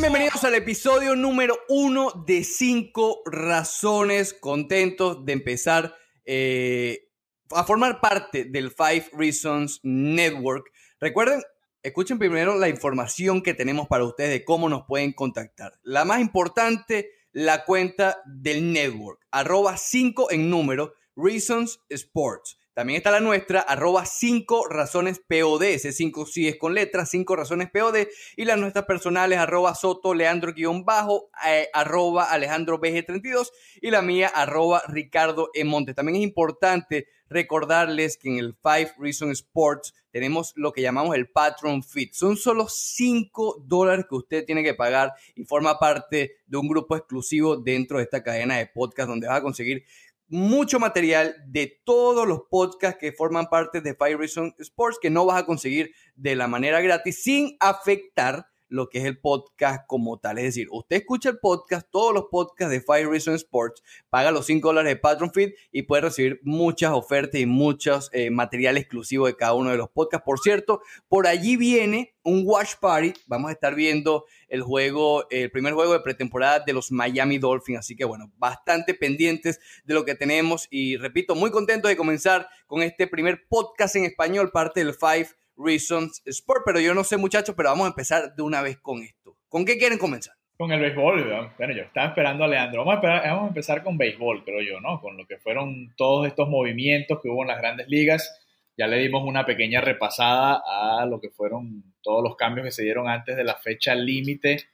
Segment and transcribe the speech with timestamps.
[0.00, 7.08] Bienvenidos al episodio número uno de cinco razones contentos de empezar eh,
[7.50, 10.70] a formar parte del Five Reasons Network.
[11.00, 11.42] Recuerden,
[11.82, 15.78] escuchen primero la información que tenemos para ustedes de cómo nos pueden contactar.
[15.82, 22.58] La más importante, la cuenta del network, arroba 5 en número, Reasons Sports.
[22.74, 25.62] También está la nuestra, arroba 5 razones POD.
[25.62, 28.08] Ese 5 sí es con letras, 5 razones POD.
[28.36, 33.50] Y las nuestras personales, arroba Soto Leandro guion bajo, eh, arroba Alejandro BG32
[33.82, 35.64] y la mía, arroba Ricardo E.
[35.64, 35.94] Montes.
[35.94, 41.28] También es importante recordarles que en el Five Reason Sports tenemos lo que llamamos el
[41.28, 42.12] Patron Fit.
[42.12, 46.96] Son solo 5 dólares que usted tiene que pagar y forma parte de un grupo
[46.96, 49.84] exclusivo dentro de esta cadena de podcast donde vas a conseguir
[50.32, 55.26] mucho material de todos los podcasts que forman parte de Five Reason Sports que no
[55.26, 60.18] vas a conseguir de la manera gratis sin afectar lo que es el podcast como
[60.18, 60.38] tal.
[60.38, 64.46] Es decir, usted escucha el podcast, todos los podcasts de Five Reason Sports, paga los
[64.46, 69.26] 5 dólares de Patron Feed y puede recibir muchas ofertas y muchos eh, material exclusivo
[69.26, 70.24] de cada uno de los podcasts.
[70.24, 73.12] Por cierto, por allí viene un watch party.
[73.26, 77.80] Vamos a estar viendo el juego, el primer juego de pretemporada de los Miami Dolphins.
[77.80, 82.48] Así que bueno, bastante pendientes de lo que tenemos y repito, muy contentos de comenzar
[82.66, 85.28] con este primer podcast en español, parte del Five
[85.64, 86.62] Reasons Sport.
[86.64, 89.36] Pero yo no sé, muchachos, pero vamos a empezar de una vez con esto.
[89.48, 90.34] ¿Con qué quieren comenzar?
[90.58, 91.52] Con el béisbol, ¿verdad?
[91.58, 92.84] bueno, yo estaba esperando a Leandro.
[92.84, 95.00] Vamos a, esperar- vamos a empezar con béisbol, creo yo, ¿no?
[95.00, 98.38] Con lo que fueron todos estos movimientos que hubo en las grandes ligas.
[98.76, 102.82] Ya le dimos una pequeña repasada a lo que fueron todos los cambios que se
[102.84, 104.64] dieron antes de la fecha límite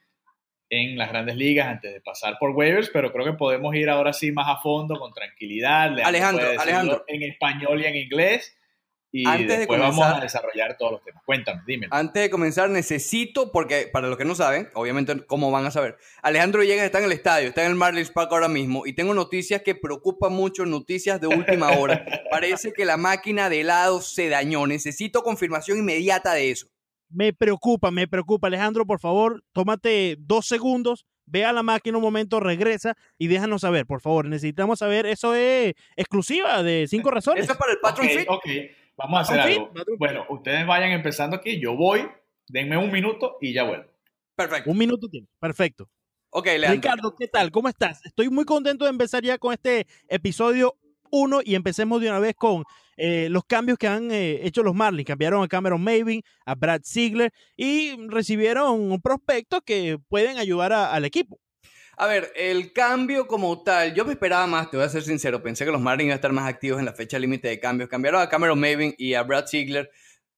[0.69, 4.13] en las grandes ligas, antes de pasar por waivers, pero creo que podemos ir ahora
[4.13, 5.87] sí más a fondo, con tranquilidad.
[5.91, 7.03] Leandro Alejandro, Alejandro.
[7.07, 8.55] En español y en inglés.
[9.11, 11.23] Y Antes de después vamos comenzar- a desarrollar todos los temas.
[11.25, 11.87] Cuéntame, dime.
[11.89, 15.97] Antes de comenzar, necesito, porque para los que no saben, obviamente, ¿cómo van a saber?
[16.21, 19.15] Alejandro Villegas está en el estadio, está en el Marlins Park ahora mismo, y tengo
[19.15, 22.05] noticias que preocupan mucho, noticias de última hora.
[22.31, 24.67] Parece que la máquina de helado se dañó.
[24.67, 26.67] Necesito confirmación inmediata de eso.
[27.09, 28.45] Me preocupa, me preocupa.
[28.47, 33.61] Alejandro, por favor, tómate dos segundos, ve a la máquina un momento, regresa y déjanos
[33.61, 34.25] saber, por favor.
[34.27, 37.43] Necesitamos saber, eso es exclusiva de cinco razones.
[37.45, 38.71] Eso es para el Patron Ok, Fit.
[38.99, 39.71] Vamos a hacer algo.
[39.97, 42.07] Bueno, ustedes vayan empezando aquí, yo voy,
[42.47, 43.89] denme un minuto y ya vuelvo.
[44.35, 44.69] Perfecto.
[44.69, 45.27] Un minuto tiene.
[45.39, 45.89] Perfecto.
[46.31, 46.71] Ok, Leandro.
[46.73, 47.49] Ricardo, ¿qué tal?
[47.51, 48.05] ¿Cómo estás?
[48.05, 50.75] Estoy muy contento de empezar ya con este episodio
[51.11, 52.63] 1 y empecemos de una vez con
[52.97, 55.07] eh, los cambios que han eh, hecho los Marlins.
[55.07, 61.05] Cambiaron a Cameron Maven, a Brad Ziegler y recibieron prospectos que pueden ayudar a- al
[61.05, 61.39] equipo.
[62.01, 65.43] A ver, el cambio como tal, yo me esperaba más, te voy a ser sincero,
[65.43, 67.89] pensé que los Marlins iban a estar más activos en la fecha límite de cambios.
[67.89, 69.91] Cambiaron a Cameron Maven y a Brad Ziegler.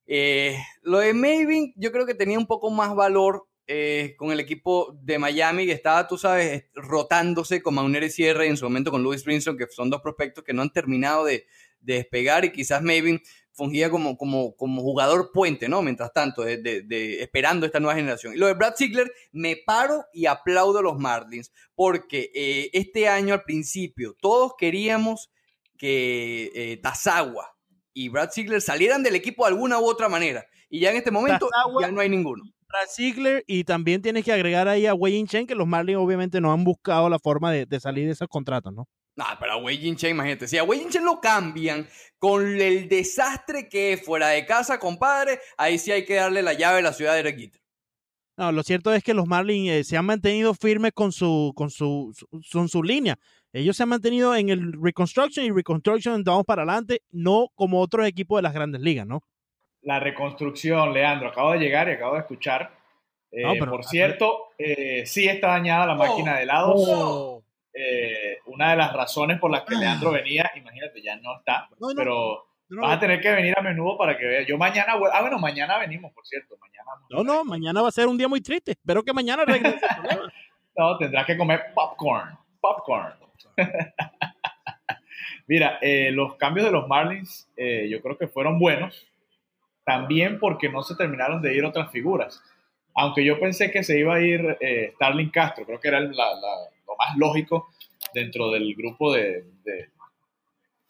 [0.07, 4.39] Eh, lo de Maven yo creo que tenía un poco más valor eh, con el
[4.39, 8.89] equipo de Miami, que estaba, tú sabes, rotándose con Maunere Sierra y en su momento
[8.89, 11.45] con Louis Brinson, que son dos prospectos que no han terminado de,
[11.79, 13.21] de despegar y quizás Maven
[13.63, 15.81] fungía como, como, como jugador puente, ¿no?
[15.81, 18.33] Mientras tanto, de, de- de- esperando esta nueva generación.
[18.33, 23.07] Y lo de Brad Ziegler, me paro y aplaudo a los Marlins, porque eh, este
[23.07, 25.31] año al principio todos queríamos
[25.77, 27.55] que eh, Tazawa
[27.93, 30.45] y Brad Ziegler salieran del equipo de alguna u otra manera.
[30.69, 32.43] Y ya en este momento Tazawa- ya no hay ninguno.
[32.67, 36.39] Brad Ziegler y también tienes que agregar ahí a Wei Chen, que los Marlins obviamente
[36.39, 38.87] no han buscado la forma de, de salir de esos contratos, ¿no?
[39.15, 40.47] No, pero a Wei Jin Chen, imagínate.
[40.47, 41.87] Si a Wei Jin Chen lo cambian
[42.17, 46.53] con el desastre que es fuera de casa, compadre, ahí sí hay que darle la
[46.53, 47.61] llave de la ciudad de Jeter.
[48.37, 51.69] No, lo cierto es que los Marlins eh, se han mantenido firmes con su, con
[51.69, 53.19] su, su- con su línea.
[53.53, 58.07] Ellos se han mantenido en el reconstruction y reconstruction vamos para adelante, no como otros
[58.07, 59.21] equipos de las grandes ligas, ¿no?
[59.81, 62.71] La reconstrucción, Leandro, acabo de llegar y acabo de escuchar.
[63.31, 66.75] Eh, No, pero- por cierto, eh, sí está dañada la máquina de helados.
[66.87, 67.43] Oh.
[67.73, 71.89] Eh, una de las razones por las que Leandro venía, imagínate, ya no está, No,
[71.89, 71.95] no.
[71.95, 74.47] pero No, vas a tener que venir a menudo para que veas.
[74.47, 76.91] Yo mañana, ah, bueno, mañana venimos, por cierto, mañana.
[77.09, 78.71] no, no, mañana va a ser un día muy triste.
[78.71, 79.79] Espero que mañana regrese.
[80.73, 83.13] No, tendrás que comer popcorn, popcorn.
[85.47, 89.05] Mira, eh, los cambios de los Marlins eh, yo creo que fueron buenos,
[89.83, 92.41] también porque no se terminaron de ir otras figuras.
[92.95, 96.35] Aunque yo pensé que se iba a ir eh, Starling Castro, creo que era la-
[97.07, 97.69] más lógico
[98.13, 99.89] dentro del grupo de, de-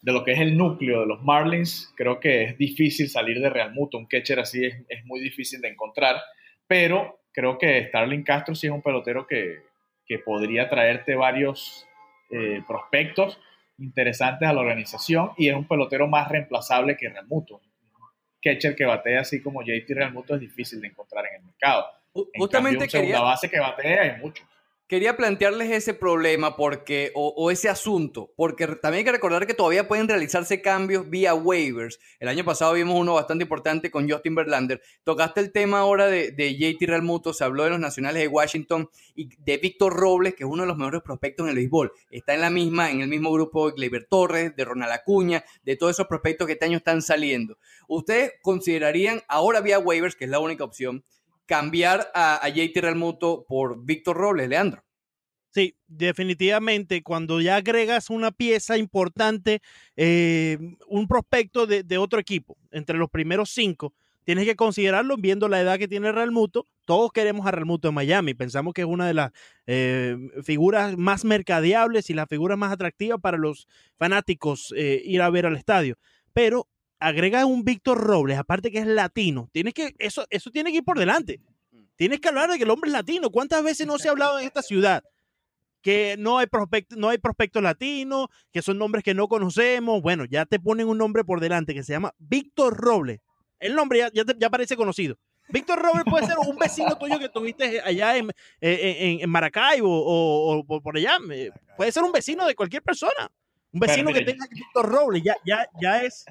[0.03, 1.93] de lo que es el núcleo de los Marlins.
[1.95, 5.61] Creo que es difícil salir de Real Muto, un catcher así es, es muy difícil
[5.61, 6.15] de encontrar,
[6.65, 9.59] pero creo que Starling Castro sí es un pelotero que,
[10.07, 11.85] que podría traerte varios
[12.31, 13.39] eh, prospectos
[13.77, 17.57] interesantes a la organización y es un pelotero más reemplazable que Realmuto.
[17.57, 17.61] Un
[18.41, 21.85] catcher que batea así como JT Realmuto es difícil de encontrar en el mercado.
[22.13, 24.47] Ju- En Justamente cambio, un segunda quería, base que batea hay muchos.
[24.91, 29.53] Quería plantearles ese problema porque, o, o ese asunto, porque también hay que recordar que
[29.53, 31.97] todavía pueden realizarse cambios vía waivers.
[32.19, 34.81] El año pasado vimos uno bastante importante con Justin Verlander.
[35.05, 38.89] Tocaste el tema ahora de, de JT Realmuto, se habló de los nacionales de Washington
[39.15, 41.93] y de Víctor Robles, que es uno de los mejores prospectos en el béisbol.
[42.09, 45.77] Está en la misma, en el mismo grupo de Gleyber Torres, de Ronald Acuña, de
[45.77, 47.57] todos esos prospectos que este año están saliendo.
[47.87, 51.05] ¿Ustedes considerarían ahora vía waivers, que es la única opción,
[51.45, 54.83] cambiar a, a JT Realmuto por Víctor Robles, Leandro?
[55.53, 59.61] Sí, definitivamente, cuando ya agregas una pieza importante,
[59.97, 60.57] eh,
[60.87, 63.93] un prospecto de, otro equipo, entre los primeros cinco,
[64.23, 66.67] tienes que considerarlo viendo la edad que tiene Real Muto.
[66.85, 69.31] Todos queremos a Real Muto en Miami, pensamos que es una de las
[69.67, 73.67] eh, figuras más mercadeables y las figuras más atractivas para los
[73.97, 75.97] fanáticos eh, ir a ver al estadio.
[76.31, 76.69] Pero
[77.01, 80.83] agrega un Víctor Robles, aparte que es latino, tienes que, eso, eso tiene que ir
[80.85, 81.41] por delante.
[81.97, 83.29] Tienes que hablar de que el hombre es latino.
[83.29, 85.03] ¿Cuántas veces no se ha hablado en esta ciudad?
[85.83, 89.99] que no hay prospecto, no hay prospectos latinos, que son nombres que no conocemos.
[90.03, 93.19] Bueno, ya te ponen un nombre por delante que se llama Víctor Robles.
[93.59, 95.17] El nombre ya, ya, te- ya parece conocido.
[95.49, 98.29] Víctor Robles puede ser un vecino tuyo que tuviste allá en,
[98.61, 101.17] eh, en- en Maracaibo o, o por- allá.
[101.31, 103.31] Eh, Puede ser un vecino de cualquier persona.
[103.73, 105.23] Un vecino que tenga Víctor Robles.
[105.25, 106.25] Ya, ya, ya es.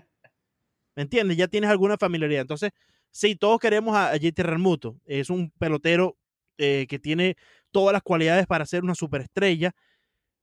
[0.96, 1.36] ¿Me entiendes?
[1.36, 2.42] Ya tienes alguna familiaridad.
[2.42, 2.70] Entonces,
[3.10, 4.96] sí, todos queremos a, a JT Realmuto.
[5.06, 6.16] Es un pelotero
[6.58, 7.36] eh, que tiene
[7.70, 9.72] todas las cualidades para ser una superestrella.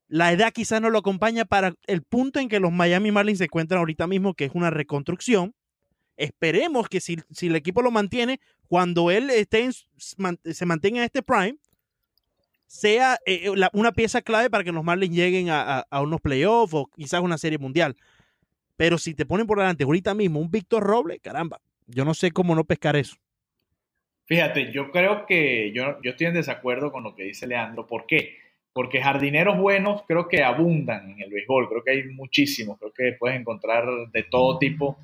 [0.07, 3.44] La edad quizás no lo acompaña para el punto en que los Miami Marlins se
[3.45, 5.53] encuentran ahorita mismo, que es una reconstrucción.
[6.15, 11.03] Esperemos que si, si el equipo lo mantiene, cuando él esté en- se mantenga en
[11.03, 11.57] este prime,
[12.65, 16.19] sea eh, la- una pieza clave para que los Marlins lleguen a, a- a unos
[16.21, 17.95] playoffs o quizás una serie mundial.
[18.77, 22.31] Pero si te ponen por delante ahorita mismo un Víctor Robles, caramba, yo no sé
[22.31, 23.18] cómo no pescar eso.
[24.25, 27.88] Fíjate, yo creo que yo, yo estoy en desacuerdo con lo que dice Leandro.
[27.88, 28.38] ¿Por qué?
[28.74, 33.18] Porque jardineros buenos creo que abundan en el béisbol, creo que hay muchísimos, creo que
[33.18, 34.97] puedes encontrar de todo tipo,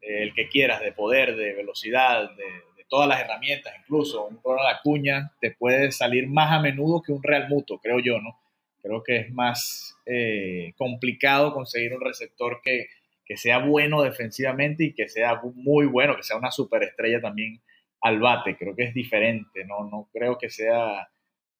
[0.00, 4.40] eh, el que quieras, de poder, de velocidad, de, de todas las herramientas, incluso un
[4.42, 8.38] Ronald Acuña te puede salir más a menudo que un Real Muto, creo yo, ¿no?
[8.80, 12.86] Creo que es más eh, complicado conseguir un receptor que,
[13.28, 17.60] que sea bueno defensivamente y que sea muy bueno, que sea una superestrella también
[18.00, 18.56] al bate.
[18.56, 21.10] Creo que es diferente, no, no creo que sea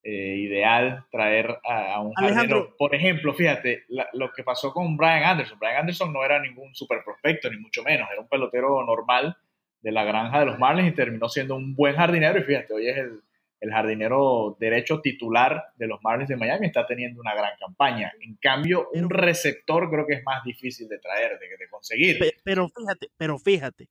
[0.01, 2.75] eh, ideal traer a, a un jardinero.
[2.77, 5.59] Por ejemplo, fíjate, la- lo que pasó con Brian Anderson.
[5.59, 8.09] Brian Anderson no era ningún super prospecto, ni mucho menos.
[8.11, 9.37] Era un pelotero normal
[9.81, 12.39] de la granja de los Marlins y terminó siendo un buen jardinero.
[12.39, 13.21] Y fíjate, hoy es el,
[13.61, 16.67] el jardinero derecho titular de los Marlins de Miami.
[16.67, 18.11] Está teniendo una gran campaña.
[18.21, 22.19] En cambio, un receptor creo que es más difícil de traer, de, de conseguir.
[22.19, 23.89] Pe- Pero fíjate, pero fíjate.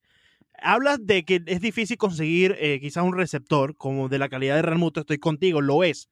[0.60, 4.62] Hablas de que es difícil conseguir eh, quizás un receptor como de la calidad de
[4.62, 6.08] Realmuto, estoy contigo, lo es.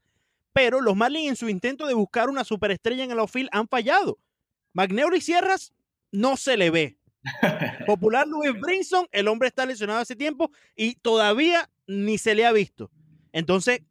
[0.52, 4.18] Pero los Marlins en su intento de buscar una superestrella en el outfield han fallado.
[4.72, 5.72] McNeury Sierras
[6.12, 6.96] no se le ve.
[7.86, 12.52] Popular Luis Brinson, el hombre está lesionado hace tiempo y todavía ni se le ha
[12.52, 12.90] visto.
[13.36, 13.82] Entonces,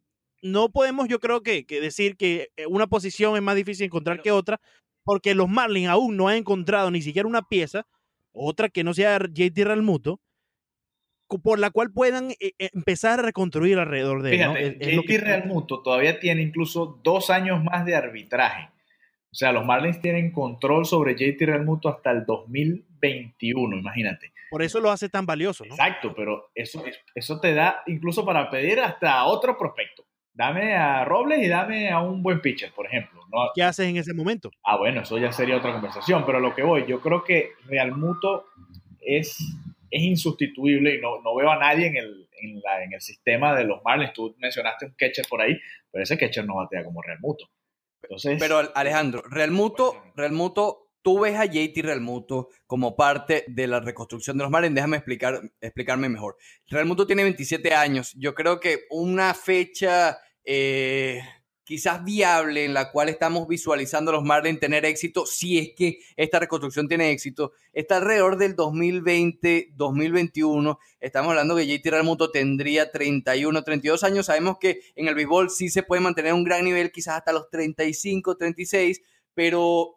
[0.42, 4.20] no podemos yo creo que, que decir que eh, una posición es más difícil encontrar
[4.20, 4.60] que otra,
[5.04, 7.86] porque los Marlins aún no han encontrado ni siquiera una pieza,
[8.32, 10.20] otra que no sea JT Realmuto,
[11.42, 14.40] por la cual puedan eh, eh, empezar a reconstruir alrededor de él.
[14.40, 14.54] ¿no?
[14.54, 18.68] Fíjate, Es- es lo JT que- Realmuto todavía tiene incluso dos años más de arbitraje.
[19.30, 24.32] O sea, los Marlins tienen control sobre JT Realmuto hasta el 2021, imagínate.
[24.50, 25.64] Por eso lo hace tan valioso.
[25.64, 25.74] ¿no?
[25.74, 26.82] Exacto, pero eso,
[27.14, 30.04] eso te da incluso para pedir hasta otro prospecto.
[30.32, 33.22] Dame a Robles y dame a un buen pitcher, por ejemplo.
[33.32, 33.38] ¿no?
[33.54, 34.50] ¿Qué haces en ese momento?
[34.64, 37.52] Ah, bueno, eso ya sería otra conversación, pero a lo que voy, yo creo que
[37.64, 38.44] Realmuto
[39.00, 39.38] es,
[39.90, 43.54] es insustituible y no, no veo a nadie en el, en, la- en el sistema
[43.54, 44.12] de los Marlins.
[44.12, 45.58] Tú mencionaste un catcher por ahí,
[45.90, 47.46] pero ese catcher no batea como Realmuto.
[48.02, 53.44] Entonces, Pero Alejandro, Real Muto, Real Muto, tú ves a JT Real Muto como parte
[53.46, 54.74] de la reconstrucción de los Marlins.
[54.74, 56.36] Déjame explicar, explicarme mejor.
[56.66, 58.12] Real Muto tiene 27 años.
[58.18, 61.22] Yo creo que una fecha eh,
[61.62, 65.98] quizás viable en la cual estamos visualizando a los Marlins tener éxito, si es que
[66.16, 70.78] esta reconstrucción tiene éxito, está alrededor del 2020-2021.
[70.98, 74.26] Estamos hablando que JT Realmuto tendría 31, 32 años.
[74.26, 77.48] Sabemos que en el béisbol sí se puede mantener un gran nivel, quizás hasta los
[77.48, 79.02] 35, 36,
[79.34, 79.95] pero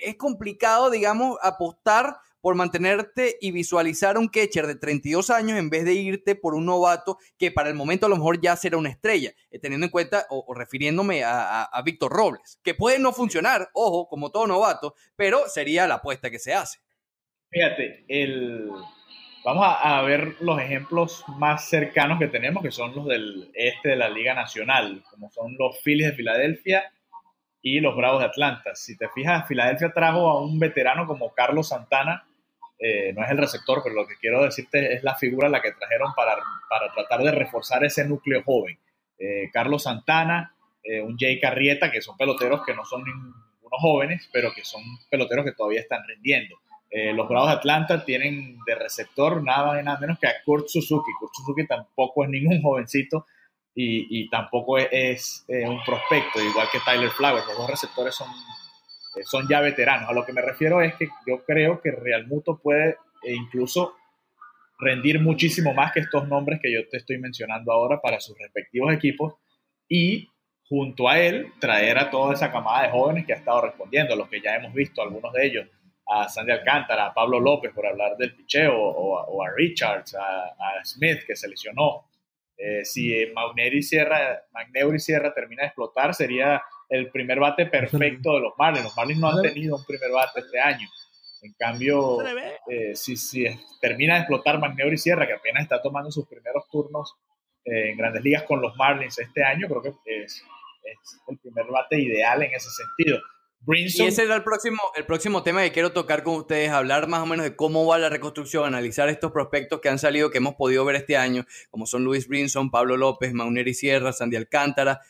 [0.00, 5.68] es complicado, digamos, apostar por mantenerte y visualizar a un catcher de 32 años en
[5.68, 8.76] vez de irte por un novato que para el momento a lo mejor ya será
[8.76, 13.68] una estrella, eh, teniendo en cuenta o, refiriéndome a, Víctor Robles, que puede no funcionar,
[13.72, 16.78] ojo, como todo novato, pero sería la apuesta que se hace.
[17.50, 18.70] Fíjate, el...
[19.44, 23.96] vamos a ver los ejemplos más cercanos que tenemos, que son los del este de
[23.96, 26.92] la Liga Nacional, como son los Phillies de Filadelfia
[27.68, 28.76] y los Bravos de Atlanta.
[28.76, 32.24] Si te fijas, Filadelfia trajo a un veterano como Carlos Santana,
[32.78, 35.72] eh, no es el receptor, pero lo que quiero decirte es la figura la que
[35.72, 36.36] trajeron para,
[36.70, 38.78] para tratar de reforzar ese núcleo joven.
[39.18, 40.54] Eh, Carlos Santana,
[40.84, 44.84] eh, un Jay Carrieta, que son peloteros que no son ningunos jóvenes, pero que son
[45.10, 46.54] peloteros que todavía están rindiendo.
[47.14, 51.10] Los Bravos de Atlanta tienen de receptor nada nada menos que a Kurt Suzuki.
[51.18, 53.26] Kurt Suzuki tampoco es ningún jovencito
[53.76, 57.46] y, y tampoco es, es un prospecto, igual que Tyler Flowers.
[57.46, 58.28] Los dos receptores son
[59.24, 60.08] son ya veteranos.
[60.08, 63.94] A lo que me refiero es que yo creo que Real Muto puede e incluso
[64.78, 68.92] rendir muchísimo más que estos nombres que yo te estoy mencionando ahora para sus respectivos
[68.92, 69.34] equipos
[69.88, 70.28] y
[70.68, 74.28] junto a él traer a toda esa camada de jóvenes que ha estado respondiendo, los
[74.28, 75.66] que ya hemos visto, algunos de ellos,
[76.08, 80.46] a Sandy Alcántara, a Pablo López por hablar del picheo, o, o a Richards, a,
[80.48, 82.04] a, Smith que se lesionó.
[82.58, 88.40] Eh, si Magneuris Sierra, Magneuri Sierra termina de explotar, sería el primer bate perfecto de
[88.40, 88.84] los Marlins.
[88.84, 90.88] Los Marlins no han tenido un primer bate este año.
[91.42, 92.18] En cambio,
[92.68, 93.44] eh, si, si,
[93.80, 97.14] termina de explotar Magneuri Sierra, que apenas está tomando sus primeros turnos
[97.64, 99.90] eh, en grandes ligas con los Marlins este año, creo que
[100.22, 100.42] es,
[100.82, 103.20] es el primer bate ideal en ese sentido.
[103.60, 107.08] Brinson, y ese era el próximo, el próximo tema que quiero tocar con ustedes, hablar
[107.08, 110.38] más o menos de cómo va la reconstrucción, analizar estos prospectos que han salido, que
[110.38, 115.00] hemos podido ver este año, como son Luis Brinson, Pablo López, Mauneri Sierra, Sandy Alcántara,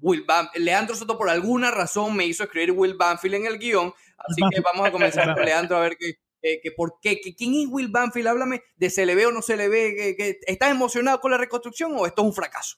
[0.00, 0.64] Will Banfield.
[0.64, 4.60] Leandro Soto por alguna razón me hizo escribir Will Banfield en el guion, así que
[4.60, 7.66] vamos a comenzar con Leandro a ver qué, eh, que por qué, que, quién es
[7.68, 10.70] Will Banfield, háblame de se le ve o no se le ve, que, que, ¿estás
[10.70, 12.76] emocionado con la reconstrucción o esto es un fracaso?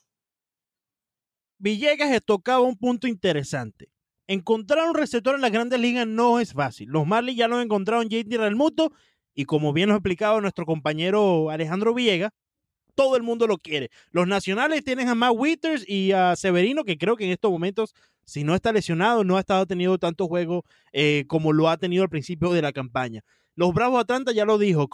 [1.57, 3.92] Villegas tocaba un punto interesante.
[4.27, 6.89] Encontrar un receptor en las grandes ligas no es fácil.
[6.89, 8.91] Los Marlins ya lo encontraron JT Realmuto
[9.35, 12.31] y como bien nos ha explicado nuestro compañero Alejandro Villegas,
[12.95, 13.89] todo el mundo lo quiere.
[14.11, 17.93] Los nacionales tienen a Matt Witters y a Severino, que creo que en estos momentos,
[18.23, 22.03] si no está lesionado, no ha estado teniendo tanto juego eh, como lo ha tenido
[22.03, 23.21] al principio de la campaña.
[23.55, 24.89] Los Bravos Atlanta ya lo dijo,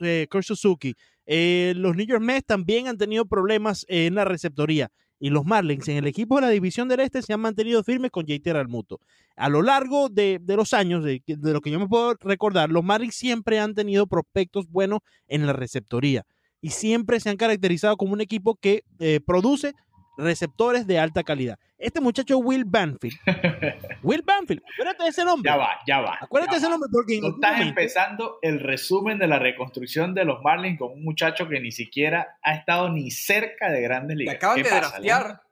[0.00, 0.94] eh, Kurt Suzuki.
[1.26, 4.90] Eh, los New York Mets también han tenido problemas en la receptoría.
[5.20, 8.10] Y los Marlins en el equipo de la División del Este se han mantenido firmes
[8.10, 9.00] con JT Realmuto.
[9.36, 12.70] A lo largo de, de los años, de, de, lo que yo me puedo recordar,
[12.70, 16.24] los Marlins siempre han tenido prospectos buenos en la receptoría
[16.60, 19.74] y siempre se han caracterizado como un equipo que eh, produce
[20.16, 21.58] receptores de alta calidad.
[21.78, 23.16] Este muchacho Will Banfield.
[24.02, 25.50] Will Banfield, acuérdate de ese nombre.
[25.50, 26.18] Ya va, ya va.
[26.20, 30.24] Acuérdate de ese nombre porque Tú estás momento, empezando el resumen de la reconstrucción de
[30.24, 34.36] los Marlins con un muchacho que ni siquiera ha estado ni cerca de grandes ligas.
[34.36, 35.42] Acaban de draftear.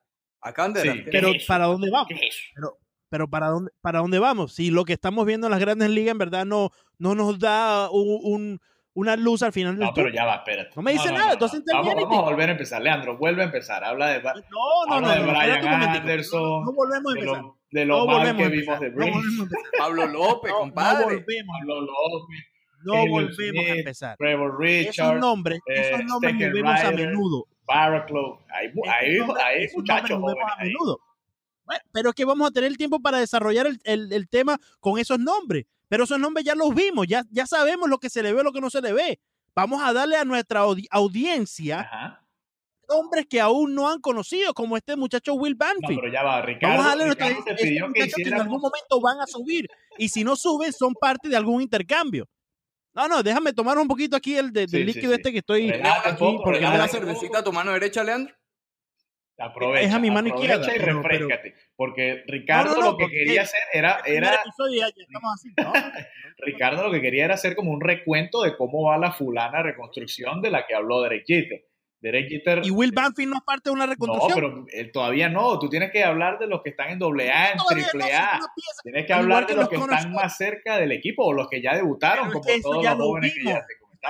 [0.41, 1.11] Acaban de sí, draftear.
[1.11, 2.11] Pero es ¿para dónde vamos?
[2.11, 4.55] Es pero, pero ¿para dónde, ¿para dónde vamos?
[4.55, 7.91] Si lo que estamos viendo en las grandes ligas en verdad no, no nos da
[7.91, 8.61] un, un
[8.99, 10.71] una luz al final del No, pero ya va, espérate.
[10.75, 12.83] No me dice no, no, nada, no, entonces vamos, vamos, a volver a empezar.
[12.83, 13.85] Leandro, vuelve a empezar.
[13.85, 14.33] Habla de, no,
[14.89, 16.65] no, habla no, de no, Brian no, Anderson.
[16.65, 17.37] No volvemos a empezar.
[17.37, 19.15] De lo, de lo no mal que vimos de Brink.
[19.15, 19.47] No
[19.79, 21.05] Pablo López, no, compadre.
[21.07, 21.57] No volvemos.
[21.59, 22.39] Pablo López.
[22.85, 24.17] No Taylor volvemos Smith, a empezar.
[24.19, 24.99] Trevor Richards.
[24.99, 27.45] Esos nombres, eh, esos nombres Stecker nos vemos a menudo.
[27.67, 28.39] Barraclough.
[28.51, 31.01] Hay, hay, nombres- hay muchachos nombres jóvenes a menudo.
[31.67, 34.59] Bueno, pero es que vamos a tener el tiempo para desarrollar el, el- el tema
[34.81, 35.67] con esos nombres.
[35.89, 38.53] Pero esos nombres ya los vimos, ya, ya sabemos lo que se le ve, lo
[38.53, 39.21] que no se le ve.
[39.55, 42.25] Vamos a darle a nuestra audi- audiencia Ajá.
[42.89, 46.01] nombres que aún no han conocido, como este muchacho Will No, Banfield.
[46.01, 46.77] pero ya va, Ricardo.
[46.77, 49.27] Vamos a darle a nuestra Ricardo te esos pidió que en algún momento van a
[49.27, 49.67] subir.
[49.97, 52.27] Y si no suben, son parte de algún intercambio.
[52.95, 55.17] No, no, déjame tomar un poquito aquí el de- del Sí, líquido sí.
[55.17, 57.73] este que estoy Relájate aquí poco, porque ¿Le das me la cervecita a tu mano
[57.73, 58.35] derecha, Leandro?
[59.41, 61.55] Aprovecha, Es a mi mano izquierda, y pero- refrescate.
[61.77, 64.31] Porque Ricardo No, no, no, lo que quería hacer era, era
[65.33, 65.73] así, ¿no?
[66.39, 70.43] Ricardo lo que quería era hacer como un recuento de cómo va la fulana reconstrucción
[70.43, 71.65] de la que habló Derek Jeter.
[72.01, 72.61] Derek Jeter.
[72.65, 74.35] Y Will Banfield no es parte de una No, reconstrucción.
[74.35, 75.59] pero él todavía no.
[75.59, 78.39] Tú tienes que hablar de los que están en doble A, en no triple A.
[78.85, 81.75] Tienes que hablar de los que están más cerca del equipo o los que ya
[81.75, 83.65] debutaron, como todos los lo jóvenes que ya vimos.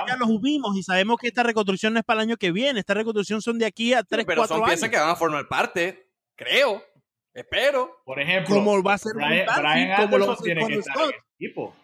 [0.07, 2.79] Ya los vimos y sabemos que esta reconstrucción no es para el año que viene.
[2.79, 4.69] Esta reconstrucción son de aquí a 3, Pero 4 son años.
[4.69, 6.83] piezas que van a formar parte, creo.
[7.33, 8.01] Espero.
[8.05, 11.11] Por ejemplo, Como va a ser Brian, Brian como lo tiene que estar Scott.
[11.13, 11.75] en equipo.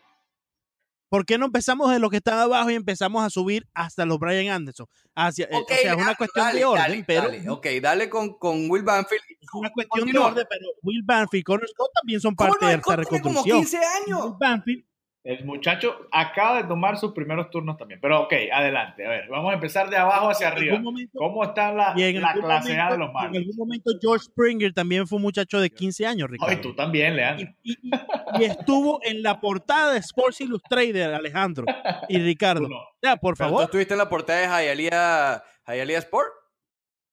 [1.08, 4.20] ¿Por qué no empezamos de los que están abajo y empezamos a subir hasta los
[4.20, 4.88] Brian Anderson?
[5.16, 7.50] Hacia, eh, o sea, es una cuestión dale, de orden, dale, pero dale.
[7.50, 9.22] Ok, dale con, con Will Banfield.
[9.40, 10.26] es una cuestión Continúa.
[10.26, 12.70] de orden, pero Will Banfield y Connor Scott también son ¿Cómo parte no?
[12.72, 13.60] de esta Scott tiene como reconstrucción.
[13.60, 14.26] 15 años.
[14.26, 14.86] Will Banfield
[15.25, 18.00] El muchacho acaba de tomar sus primeros turnos también.
[18.00, 19.03] Pero ok, adelante.
[19.08, 20.79] A ver, vamos a empezar de abajo hacia en arriba.
[20.79, 23.38] momento, ¿Cómo está la, en la clase A de los En Marlins?
[23.39, 26.51] algún momento George Springer también fue un muchacho de 15 años, Ricardo.
[26.55, 27.48] Ay, tú también, Leandro.
[27.63, 27.91] y, y-
[28.39, 31.65] y estuvo en la portada de Sports Illustrated, Alejandro
[32.08, 32.67] y Ricardo.
[32.70, 32.77] No.
[33.01, 33.63] Ya, por Pero tú favor.
[33.63, 36.29] estuviste en la portada de Hialeah, Hialeah Sport.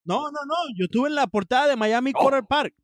[0.04, 0.54] No, no, no.
[0.76, 2.20] Yo estuve en la portada de Miami Oh.
[2.20, 2.74] Quarter Park,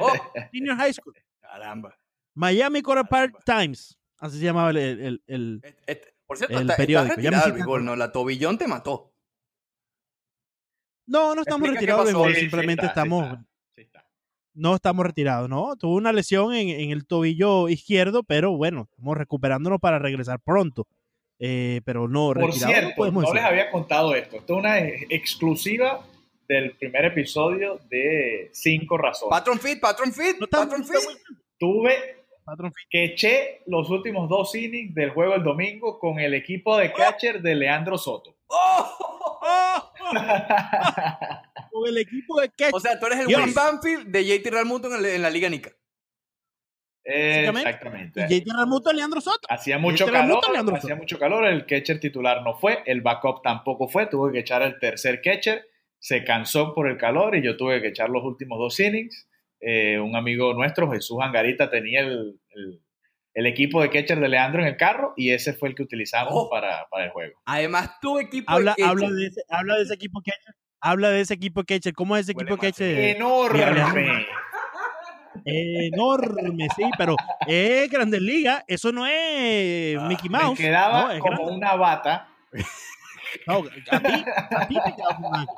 [0.00, 0.12] Oh,
[0.52, 1.14] Senior High School.
[1.40, 1.94] caramba.
[2.34, 3.96] Miami Quarter Park Times.
[4.22, 7.22] Así se llamaba el, el- el- Et- et- por cierto, El está, periódico, ya me
[7.26, 7.96] retirado del béisbol, ¿no?
[7.96, 9.12] La tobillón te mató.
[11.06, 12.22] No, no estamos retirados de pasó.
[12.24, 13.24] béisbol, Sí, sí simplemente está, sí estamos.
[13.26, 14.06] está, sí está.
[14.54, 15.76] No estamos retirados, ¿no?
[15.76, 20.86] Tuve una lesión en, en el tobillo izquierdo, pero bueno, estamos recuperándonos para regresar pronto.
[21.38, 24.36] Eh, pero no, Por no cierto, no les había contado esto.
[24.36, 26.06] Esto es una ex- exclusiva
[26.46, 29.30] del primer episodio de Cinco Razones.
[29.30, 30.94] Patron Fit, Patron Fit, No Patron Fit.
[31.58, 32.21] Tuve Patrón Fit.
[32.90, 37.40] Que eché los últimos dos innings del juego el domingo con el equipo de catcher
[37.42, 38.36] de Leandro Soto.
[38.46, 38.98] ¡Oh!
[39.42, 39.92] ¡Oh!
[41.70, 42.74] Con el equipo de catch.
[42.74, 43.26] O sea, tú eres el.
[43.26, 45.72] Will Banfield de JT Realmuto en, en la Liga Nica.
[47.04, 48.26] Exactamente.
[48.28, 49.48] y JT Ramuto, Leandro Soto.
[49.48, 51.00] Hacía mucho calor, Leandro hacía Soto.
[51.00, 54.78] mucho calor, el catcher titular no fue, el backup tampoco fue, tuve que echar el
[54.78, 55.66] tercer catcher,
[55.98, 59.28] se cansó por el calor y yo tuve que echar los últimos dos innings.
[59.64, 62.80] Eh, un amigo nuestro, Jesús Angarita, tenía el, el-
[63.34, 66.32] el equipo de catcher de Leandro en el carro y ese fue el que utilizamos
[66.34, 66.50] Oh.
[66.50, 67.40] para, para el juego.
[67.46, 70.54] Además, tu equipo Habla, de habla, de ese, habla de ese equipo catcher.
[70.80, 71.94] Habla de ese equipo catcher.
[71.94, 72.98] ¿Cómo es ese Huele equipo catcher?
[73.16, 74.26] ¡Enorme!
[75.44, 78.62] Enorme, sí, pero es Grandes Ligas.
[78.66, 80.58] Eso no es Mickey Me Mouse.
[80.58, 81.52] quedaba no, es como grande.
[81.54, 82.28] una bata.
[83.46, 83.54] No,
[83.90, 85.54] a ti, a ti te quedaba como algo.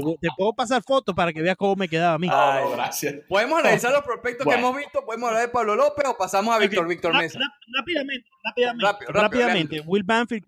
[0.00, 2.28] Te, te puedo pasar fotos para que veas cómo me quedaba a mí.
[2.30, 2.64] Ay.
[2.72, 3.14] Gracias.
[3.28, 4.60] Podemos analizar los prospectos Bueno.
[4.60, 5.04] que hemos visto.
[5.04, 7.38] Podemos hablar de Pablo López o pasamos a Víctor, Víctor Mesa.
[7.76, 9.80] rápidamente, rápidamente, Rápido, rápido, rápidamente.
[9.86, 10.44] Will Banfield,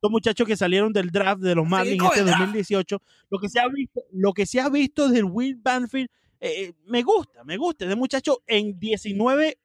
[0.00, 2.40] dos muchachos que salieron del draft de los Marlins este el draft.
[2.40, 3.02] 2018.
[3.30, 6.08] Lo que se ha visto, lo que se ha visto del Will Banfield
[6.40, 7.86] eh, eh, me gusta, me gusta.
[7.86, 9.58] De muchacho en 19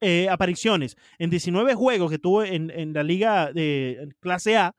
[0.00, 4.74] eh, apariciones, en 19 juegos que tuvo en, en la liga de clase A,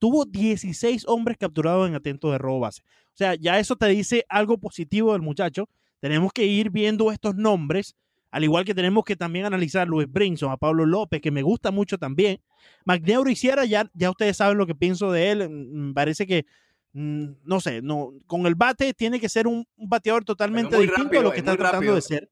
[0.00, 2.82] tuvo 16 hombres capturados en atento de robo base.
[2.82, 5.68] O sea, ya eso te dice algo positivo del muchacho.
[6.00, 7.94] Tenemos que ir viendo estos nombres,
[8.30, 11.42] al igual que tenemos que también analizar a Luis Brinson, a Pablo López, que me
[11.42, 12.40] gusta mucho también.
[12.86, 15.48] McNeuro y Sierra, ya, ya ustedes saben lo que pienso de él.
[15.50, 16.46] Mm, Me parece que,
[16.94, 21.02] mm, no sé, no, con el bate tiene que ser un, un bateador totalmente distinto
[21.04, 21.94] rápido, a lo que es está tratando rápido.
[21.96, 22.30] de ser.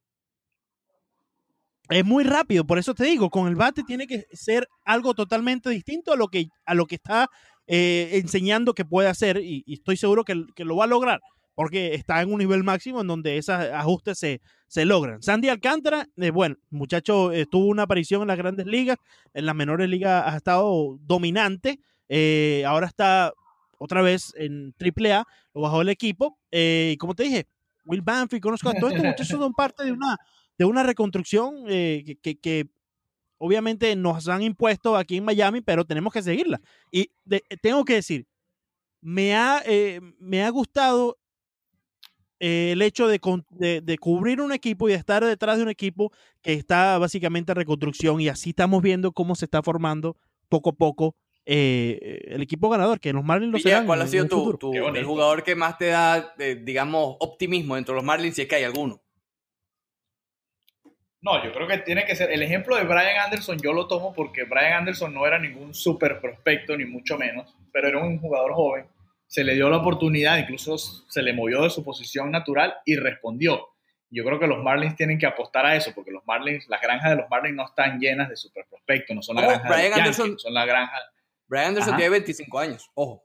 [1.90, 5.70] Es muy rápido, por eso te digo, con el bate tiene que ser algo totalmente
[5.70, 7.31] distinto a lo que, a lo que está
[7.68, 11.20] eh, enseñando que puede hacer y, estoy seguro que, lo va a lograr
[11.54, 15.20] porque está en un nivel máximo en donde esos ajustes se, se logran.
[15.22, 18.96] Sandy Alcántara, eh, bueno, muchacho tuvo una aparición en las grandes ligas,
[19.35, 23.33] en las menores ligas ha estado dominante, eh, ahora está
[23.78, 27.46] otra vez en AAA, lo bajó el equipo, eh, y como te dije,
[27.85, 30.16] Will Banfield, conozco a todos estos muchachos son parte de una,
[30.57, 32.68] de una reconstrucción que- que
[33.38, 36.61] obviamente nos han impuesto aquí en Miami, pero tenemos que seguirla.
[36.90, 38.27] Y de- tengo que decir,
[39.01, 41.16] me ha, eh, me ha gustado
[42.40, 45.64] eh, el hecho de, con- de- de cubrir un equipo y de estar detrás de
[45.64, 50.16] un equipo que está básicamente en reconstrucción y así estamos viendo cómo se está formando
[50.48, 51.16] poco a poco
[51.51, 53.87] eh, el equipo ganador, que los Marlins lo serán.
[53.87, 54.37] ¿Cuál ha sido tu,
[54.96, 58.48] el jugador que más te da, eh, digamos, optimismo dentro de los Marlins, si es
[58.48, 59.01] que hay alguno?
[61.20, 62.31] No, yo creo que tiene que ser.
[62.31, 66.20] El ejemplo de Brian Anderson yo lo tomo porque Brian Anderson no era ningún super
[66.20, 68.87] prospecto, ni mucho menos, pero era un jugador joven.
[69.26, 73.68] Se le dio la oportunidad, incluso se le movió de su posición natural y respondió.
[74.11, 77.11] Yo creo que los Marlins tienen que apostar a eso, porque los Marlins, las granjas
[77.11, 79.90] de los Marlins no están llenas de super prospectos, no son la granja de Brian
[79.98, 80.94] Yankees, Anderson- son la granja.
[81.46, 81.96] Brian Anderson Ajá.
[81.98, 83.24] tiene 25 años, ojo.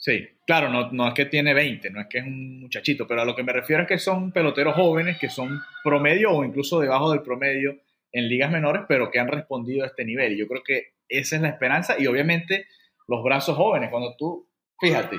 [0.00, 3.22] Sí, claro, no, no es que tiene 20, no es que es un muchachito, pero
[3.22, 6.78] a lo que me refiero es que son peloteros jóvenes que son promedio o incluso
[6.78, 7.76] debajo del promedio
[8.12, 10.34] en ligas menores, pero que han respondido a este nivel.
[10.34, 12.66] Y yo creo que esa es la esperanza y obviamente
[13.08, 15.16] los brazos jóvenes, cuando tú, fíjate,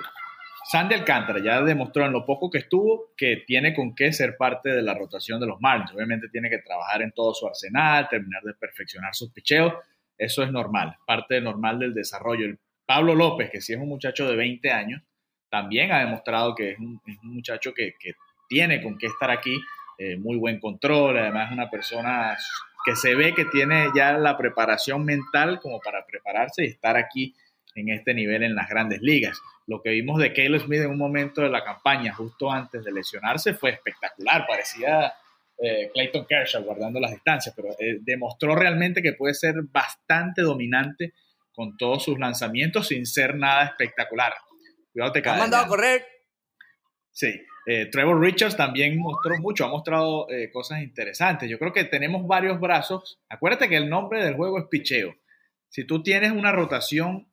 [0.71, 4.69] Sandy Alcántara ya demostró en lo poco que estuvo que tiene con qué ser parte
[4.69, 5.91] de la rotación de los Marlins.
[5.93, 9.73] Obviamente tiene que trabajar en todo su arsenal, terminar de perfeccionar sus picheos.
[10.17, 12.55] Eso es normal, parte normal del desarrollo.
[12.89, 15.03] Pablo López, que sí es un muchacho de 20 años,
[15.47, 17.93] también ha demostrado que es un, muchacho que,
[18.47, 19.61] tiene con qué estar aquí.
[19.99, 22.35] Eh, muy buen control, además es una persona
[22.83, 27.35] que se ve que tiene ya la preparación mental como para prepararse y estar aquí
[27.75, 29.39] en este nivel en las grandes ligas.
[29.67, 32.91] Lo que vimos de Caleb Smith en un momento de la campaña, justo antes de
[32.91, 34.47] lesionarse, fue espectacular.
[34.47, 35.13] Parecía
[35.59, 41.13] eh, Clayton Kershaw guardando las distancias, pero eh, demostró realmente que puede ser bastante dominante
[41.53, 44.33] con todos sus lanzamientos sin ser nada espectacular.
[44.91, 45.39] Cuidado, te cae.
[45.39, 46.05] mandado a correr.
[47.11, 47.41] Sí.
[47.65, 51.49] Eh, Trevor Richards también mostró mucho, ha mostrado cosas interesantes.
[51.49, 53.19] Yo creo que tenemos varios brazos.
[53.29, 55.13] Acuérdate que el nombre del juego es picheo.
[55.67, 57.31] Si tú tienes una rotación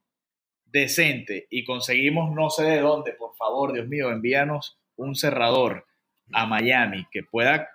[0.66, 5.87] decente y conseguimos no sé de dónde, por favor, Dios mío, envíanos un cerrador
[6.33, 7.70] a Miami que pueda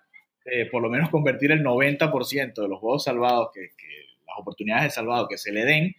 [0.46, 3.70] eh, por lo menos convertir el 90% de los juegos salvados, que,
[4.26, 5.96] las oportunidades de salvado que se le den,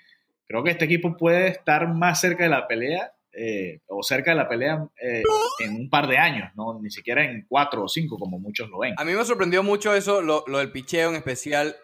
[0.52, 4.36] creo que este equipo puede estar más cerca de la pelea eh, o cerca de
[4.36, 5.22] la pelea eh,
[5.60, 6.78] en un par de años, ¿no?
[6.80, 8.94] ni siquiera en cuatro o cinco como muchos lo ven.
[8.98, 11.76] A mí me sorprendió mucho eso, lo, lo del picheo en especial.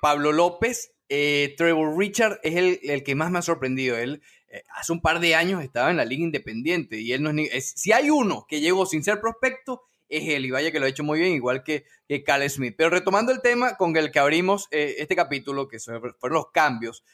[0.00, 3.98] Pablo López, Trevor Richard es el, el, que más me ha sorprendido.
[3.98, 7.30] Él eh, hace un par de años estaba en la liga independiente y él no
[7.30, 10.86] es, si hay uno que llegó sin ser prospecto, es él y vaya que lo
[10.86, 12.74] ha hecho muy bien, igual que, que Cal Smith.
[12.78, 17.04] Pero retomando el tema con el que abrimos eh, este capítulo, que fueron los cambios,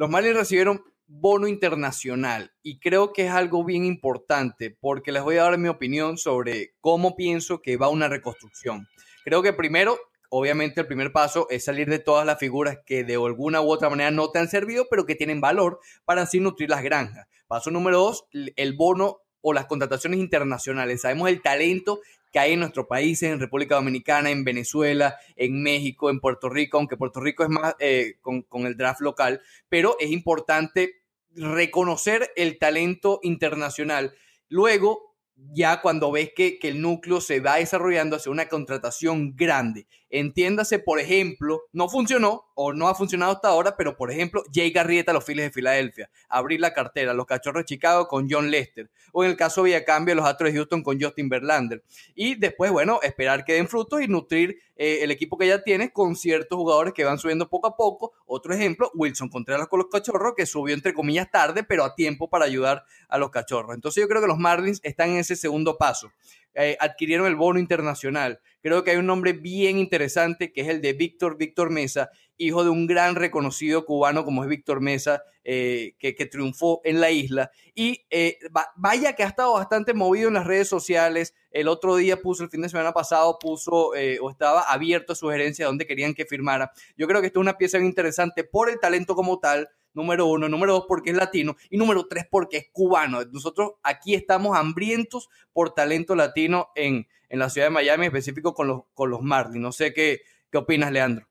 [0.00, 5.36] los Marlins recibieron bono internacional y creo que es algo bien importante porque les voy
[5.36, 8.88] a dar mi opinión sobre cómo pienso que va una reconstrucción.
[9.26, 9.98] Creo que primero
[10.30, 13.90] obviamente el primer paso es salir de todas las figuras que de alguna u otra
[13.90, 17.28] manera no te han servido, pero que tienen valor para así nutrir las granjas.
[17.46, 21.02] Paso número dos, el bono o las contrataciones internacionales.
[21.02, 26.10] Sabemos el talento que hay en nuestros países, en República Dominicana, en Venezuela, en México,
[26.10, 29.96] en Puerto Rico, aunque Puerto Rico es más eh, con, con el draft local, pero
[29.98, 31.02] es importante
[31.34, 34.14] reconocer el talento internacional.
[34.48, 35.10] Luego,
[35.52, 39.86] ya cuando ves que, el núcleo se va desarrollando hacia una contratación grande.
[40.10, 44.72] Entiéndase, por ejemplo, no funcionó o no ha funcionado hasta ahora, pero por ejemplo, Jay
[44.72, 48.90] Garrieta los Phillies de Filadelfia, abrir la cartera, los Cachorros de Chicago con John Lester,
[49.12, 51.84] o en el caso de Villacambio, los Astros de Houston con Justin Verlander.
[52.14, 55.92] Y después, bueno, esperar que den frutos y nutrir eh, el equipo que ya tienes
[55.92, 58.12] con ciertos jugadores que van subiendo poco a poco.
[58.26, 62.28] Otro ejemplo, Wilson Contreras con los Cachorros, que subió entre comillas tarde, pero a tiempo
[62.28, 63.74] para ayudar a los Cachorros.
[63.74, 66.10] Entonces yo creo que los Marlins están en ese segundo paso.
[66.54, 68.40] Eh, adquirieron el bono internacional.
[68.60, 72.64] Creo que hay un nombre bien interesante que es el de Víctor Víctor Mesa, hijo
[72.64, 77.52] de un gran reconocido cubano como es Víctor Mesa, eh, que, triunfó en la isla.
[77.74, 78.38] Y eh,
[78.76, 81.34] vaya que ha estado bastante movido en las redes sociales.
[81.52, 85.66] El otro día puso, el fin de semana pasado, puso o estaba abierto a sugerencias
[85.66, 86.72] de dónde querían que firmara.
[86.96, 90.48] Yo creo que esto es una pieza interesante por el talento como tal, número uno,
[90.48, 93.24] número dos porque es latino y número tres porque es cubano.
[93.24, 98.68] Nosotros aquí estamos hambrientos por talento latino en, en la ciudad de Miami, específico con
[98.68, 99.62] los, con los Marlins.
[99.62, 101.26] No sé qué, qué opinas, Leandro.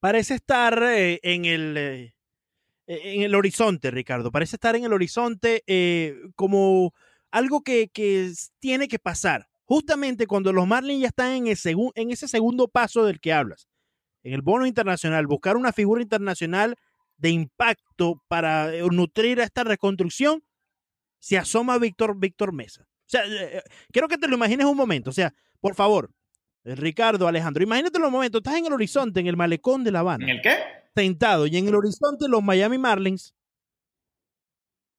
[0.00, 1.76] Parece estar eh, en el...
[1.76, 2.14] Eh,
[2.92, 4.32] en el horizonte, Ricardo.
[4.32, 6.92] Parece estar en el horizonte eh, como
[7.30, 9.48] algo que, que, tiene que pasar.
[9.64, 11.58] Justamente cuando los Marlins ya están en, el
[11.94, 13.69] en ese segundo paso del que hablas
[14.22, 16.76] en el bono internacional, buscar una figura internacional
[17.16, 20.42] de impacto para eh, nutrir a esta reconstrucción,
[21.18, 22.82] se asoma Víctor, Víctor Mesa.
[22.82, 25.10] O sea, eh, eh, quiero que te lo imagines un momento.
[25.10, 26.10] O sea, por favor,
[26.64, 28.38] Ricardo, Alejandro, imagínate un momento.
[28.38, 30.24] Estás en el horizonte, en el malecón de La Habana.
[30.24, 30.56] ¿En el qué?
[30.94, 33.34] Sentado y en el horizonte los Miami Marlins.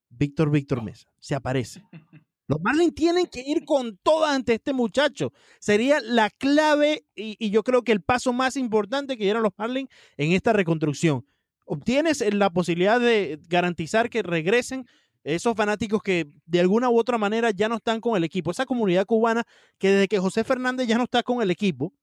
[0.08, 1.08] Víctor, Víctor Mesa.
[1.18, 1.82] Se aparece.
[2.52, 5.32] Los Marlins tienen que ir con todo ante este muchacho.
[5.58, 9.88] Sería la clave y, yo creo que el paso más importante que dieron los Marlins
[10.18, 11.24] en esta reconstrucción.
[11.64, 14.84] Obtienes la posibilidad de garantizar que regresen
[15.24, 18.50] esos fanáticos que de alguna u otra manera ya no están con el equipo.
[18.50, 19.44] Esa comunidad cubana
[19.78, 21.94] que desde que José Fernández ya no está con el equipo,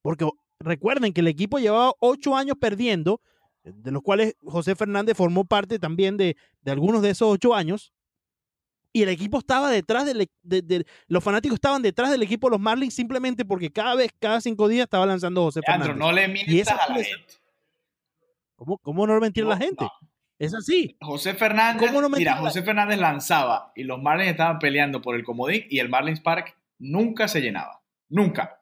[0.00, 0.28] porque
[0.60, 3.20] recuerden que el equipo llevaba ocho años perdiendo,
[3.64, 7.92] de los cuales José Fernández formó parte también de algunos de esos ocho años
[8.98, 12.52] y el equipo estaba detrás del, e, de, los fanáticos estaban detrás del equipo de
[12.52, 15.96] los Marlins simplemente porque cada vez, cada cinco días estaba lanzando José Fernández.
[15.96, 17.34] no le mientas a la gente.
[18.56, 19.86] ¿Cómo, cómo no mentir a la gente?
[20.36, 20.96] Es así.
[21.00, 25.78] José Fernández, mira, José Fernández lanzaba y los Marlins estaban peleando por el comodín y
[25.78, 27.80] el Marlins Park nunca se llenaba.
[28.08, 28.57] Nunca.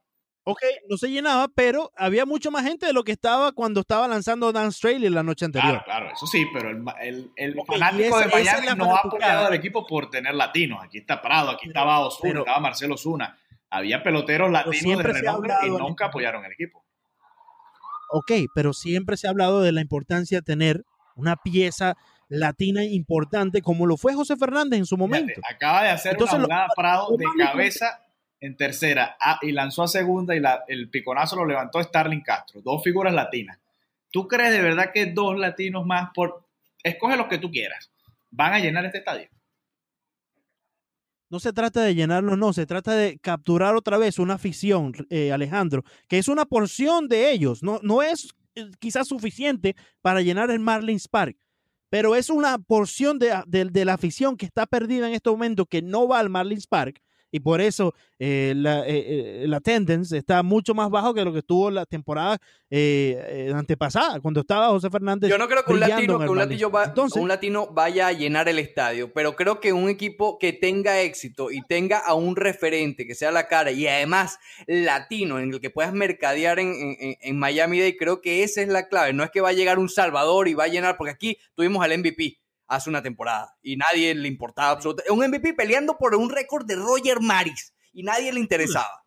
[0.48, 4.06] Ok, no se llenaba, pero había mucho más gente de lo que estaba cuando estaba
[4.06, 5.82] lanzando Dan Straley la noche anterior.
[5.82, 9.46] Claro, claro, eso sí, pero el, el, el fanático esa- de Miami no ha apoyado
[9.46, 10.78] al equipo por tener latinos.
[10.84, 13.36] Aquí está Prado, aquí estaba Osuna, pero- estaba Marcelo Osuna.
[13.70, 16.84] Había peloteros latinos de renombre y nunca apoyaron el equipo.
[18.10, 20.84] Ok, pero siempre se ha hablado de la importancia de tener
[21.16, 21.96] una pieza
[22.28, 25.32] latina importante como lo fue José Fernández en su momento.
[25.34, 28.00] Fíjate, acaba de hacer Entonces, una lo- Prado de cabeza
[28.46, 32.60] en tercera ah, y lanzó a segunda y el piconazo lo levantó Starling Castro.
[32.62, 33.58] Dos figuras latinas.
[34.10, 36.10] ¿Tú crees de verdad que dos latinos más.
[36.82, 37.90] Escoge los que tú quieras.
[38.30, 39.28] ¿Van a llenar este estadio?
[41.28, 45.32] No se trata de llenarlo, no, se trata de capturar otra vez una afición, eh,
[45.32, 50.52] Alejandro, que es una porción de ellos, no, no es eh, quizás suficiente para llenar
[50.52, 51.36] el Marlins Park,
[51.90, 55.82] pero es una porción de- de la afición que está perdida en este momento, que
[55.82, 60.42] no va al Marlins Park, y por eso eh, la, eh, eh, la attendance está
[60.42, 62.38] mucho más bajo que lo que estuvo la temporada
[62.70, 65.28] eh, eh, antepasada, cuando estaba José Fernández.
[65.30, 68.12] Yo no creo que un latino, que un, latino va- Entonces, un latino vaya a
[68.12, 72.36] llenar el estadio, pero creo que un equipo que tenga éxito y tenga a un
[72.36, 77.16] referente que sea la cara y además latino en el que puedas mercadear en, en-
[77.20, 79.12] en Miami Day, creo que esa es la clave.
[79.12, 81.84] No es que va a llegar un Salvador y va a llenar, porque aquí tuvimos
[81.84, 85.12] al MVP hace una temporada y nadie le importaba absolutamente.
[85.12, 89.02] Un MVP peleando por un récord de Roger Maris y nadie le interesaba.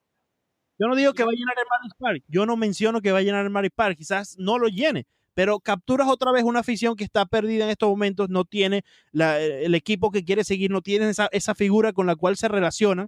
[0.77, 2.23] Yo no digo que va a llenar el Marlins Park.
[2.27, 3.97] Yo no menciono que va a llenar el Marlins Park.
[3.97, 5.05] Quizás no lo llene.
[5.33, 8.29] Pero capturas otra vez una afición que está perdida en estos momentos.
[8.29, 10.71] No tiene la- el equipo que quiere seguir.
[10.71, 13.07] No tiene esa, esa figura con la cual se relaciona.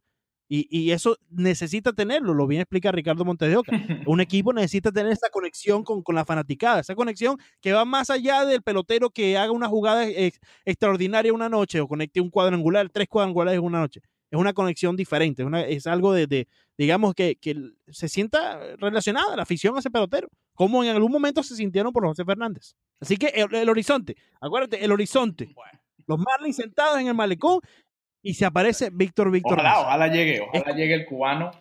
[0.54, 2.34] Y, y eso necesita tenerlo.
[2.34, 3.72] Lo viene a explicar Ricardo Montes de Oca.
[4.06, 6.82] Un equipo necesita tener esa conexión con, con la fanaticada.
[6.82, 11.48] Esa conexión que va más allá del pelotero que haga una jugada ex- extraordinaria una
[11.48, 14.02] noche o conecte un cuadrangular, tres cuadrangulares una noche.
[14.30, 15.42] Es una conexión diferente.
[15.42, 17.56] Es, una- es algo de, de, digamos, que, que
[17.88, 22.06] se sienta relacionada la afición a ese pelotero, como en algún momento se sintieron por
[22.06, 22.76] José Fernández.
[23.00, 25.56] Así que el, el horizonte, acuérdate, el horizonte.
[26.08, 27.60] Los Marlins sentados en el malecón
[28.22, 29.54] y se aparece Víctor Víctor.
[29.54, 31.52] Ojalá, ojalá llegue, ojalá llegue el cubano.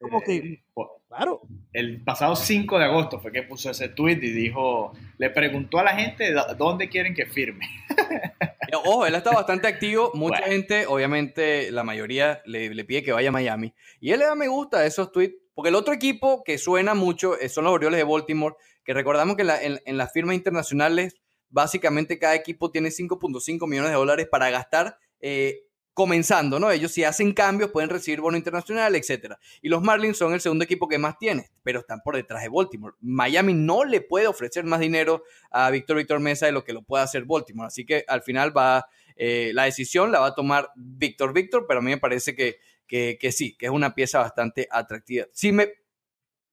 [0.00, 0.62] Como Eh,
[1.08, 1.40] Claro,
[1.72, 5.84] el pasado 5 de agosto fue que puso ese tweet y dijo, le preguntó a
[5.84, 7.64] la gente "¿Dó- dónde quieren que firme.
[8.68, 10.10] Eh, Ojo, él está bastante activo.
[10.14, 10.52] Mucha Bueno.
[10.52, 13.72] gente, obviamente, la mayoría le, le pide que vaya a Miami.
[14.00, 15.36] Y él le da me gusta a esos tweets.
[15.54, 18.56] Porque el otro equipo que suena mucho eh, son los Orioles de Baltimore.
[18.84, 21.14] Que recordamos que en, la- en- en las firmas internacionales,
[21.48, 24.98] básicamente cada equipo tiene 5.5 millones de dólares para gastar.
[25.20, 25.60] eh,
[25.96, 26.70] comenzando, ¿no?
[26.70, 29.38] Ellos si hacen cambios pueden recibir bono internacional, etcétera.
[29.62, 32.50] Y los Marlins son el segundo equipo que más tiene, pero están por detrás de
[32.50, 32.94] Baltimore.
[33.00, 36.82] Miami no le puede ofrecer más dinero a Víctor Víctor Mesa de lo que lo
[36.82, 37.68] puede hacer Baltimore.
[37.68, 41.80] Así que al final va, eh, la decisión la va a tomar Víctor Víctor, pero
[41.80, 45.24] a mí me parece que, que, que sí, que es una pieza bastante atractiva.
[45.32, 45.72] Sí me...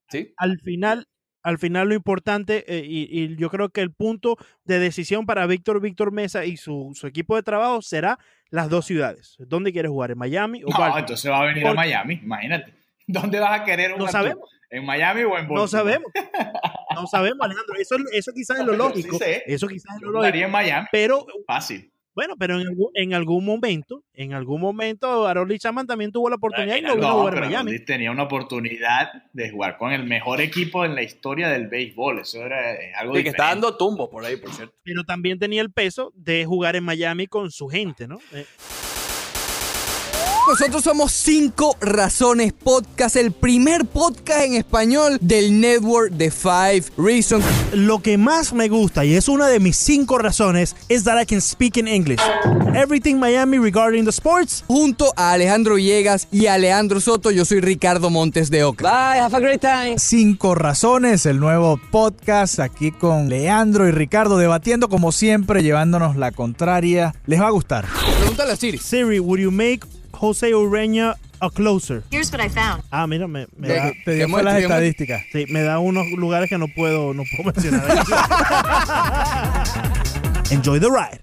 [0.08, 0.34] ¿Sí?
[0.38, 1.10] al final,
[1.44, 5.46] al final lo importante, eh, y, y yo creo que el punto de decisión para
[5.46, 8.18] Víctor Víctor Mesa y su, su equipo de trabajo será
[8.50, 9.36] las dos ciudades.
[9.40, 10.12] ¿Dónde quieres jugar?
[10.12, 11.00] ¿En Miami o No, Baltimore?
[11.02, 12.74] entonces va a venir a Miami, imagínate.
[13.08, 14.12] ¿Dónde vas a querer un No tú?
[14.12, 14.50] sabemos.
[14.70, 15.62] ¿En Miami o en Baltimore?
[15.62, 16.12] No sabemos.
[16.96, 17.76] No sabemos, Alejandro.
[17.80, 19.18] Eso, eso quizás es lo Pero sí lógico.
[19.20, 19.44] sé.
[19.46, 20.18] Eso quizás es lo lógico.
[20.20, 21.92] jugaría en Miami, Pero fácil.
[22.16, 26.36] Bueno, pero en algún, en algún momento, en algún momento, Aroldis Chapman también tuvo la
[26.36, 27.80] oportunidad y no vino a jugar en pero Miami.
[27.80, 32.20] Tenía una oportunidad de jugar con el mejor equipo en la historia del béisbol.
[32.20, 34.76] Eso era eh, algo Sí, que está dando tumbo por ahí, por cierto.
[34.84, 38.20] Pero también tenía el peso de jugar en Miami con su gente, ¿no?
[38.32, 38.46] Eh,
[40.54, 47.44] Nosotros somos Cinco Razones Podcast, el primer podcast en español del network de Five Reasons.
[47.74, 51.26] Lo que más me gusta, y es una de mis cinco razones, is that I
[51.26, 52.20] can speak in English.
[52.76, 54.64] Everything Miami regarding the sports.
[54.68, 58.84] Junto a Alejandro Villegas y a Leandro Soto, yo soy Ricardo Montes de Oca.
[58.84, 59.96] Bye, have a great time.
[59.98, 66.32] Cinco Razones, el nuevo podcast aquí con Leandro y Ricardo debatiendo como siempre, llevándonos la
[66.32, 67.16] contraria.
[67.26, 67.88] Les va a gustar.
[68.20, 68.78] Pregúntale a Siri.
[68.78, 72.04] Siri, would you make Jose Ureña a closer?
[72.12, 72.84] Here's what I found.
[72.92, 74.56] Ah, mira, me, me da, Te dio ¿Qué fue las muestra?
[74.56, 75.22] ¿Qué estadísticas.
[75.32, 77.84] sí, me da unos lugares que no puedo, no puedo mencionar.
[80.52, 81.20] Enjoy the ride.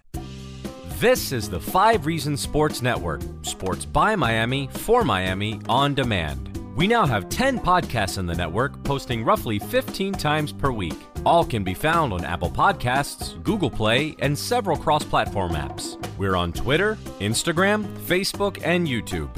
[1.00, 3.22] This is the Five Reasons Sports Network.
[3.42, 6.48] Sports by Miami, for Miami, on demand.
[6.76, 10.96] We now have 10 podcasts in the network, posting roughly 15 times per week.
[11.26, 15.98] All can be found on Apple Podcasts, Google Play, and several cross platform apps.
[16.16, 19.28] We're on Twitter, Instagram, Facebook, and YouTube.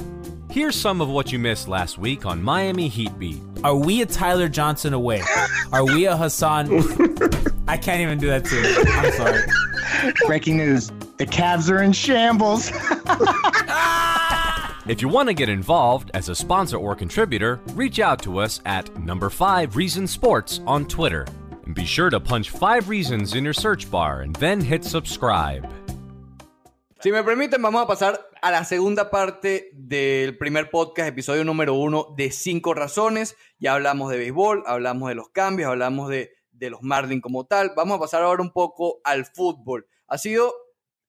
[0.50, 3.40] Here's some of what you missed last week on Miami Heat Beat.
[3.64, 5.22] Are we a Tyler Johnson away?
[5.72, 6.68] Are we a Hassan?
[7.66, 8.62] I can't even do that too.
[8.92, 10.12] I'm sorry.
[10.26, 10.88] Breaking news.
[11.16, 12.70] The Cavs are in shambles.
[14.84, 18.60] If you want to get involved as a sponsor or contributor, reach out to us
[18.66, 21.24] at number 5 Reason Sports on Twitter.
[21.74, 25.66] Be sure to punch 5 reasons in your search bar and then hit subscribe.
[27.00, 31.74] Si me permiten, vamos a pasar a la segunda parte del primer podcast, episodio número
[31.74, 33.36] uno de Cinco Razones.
[33.58, 37.72] Ya hablamos de béisbol, hablamos de los cambios, hablamos de, de los Marlins como tal.
[37.74, 39.86] Vamos a pasar ahora un poco al fútbol.
[40.08, 40.52] Ha sido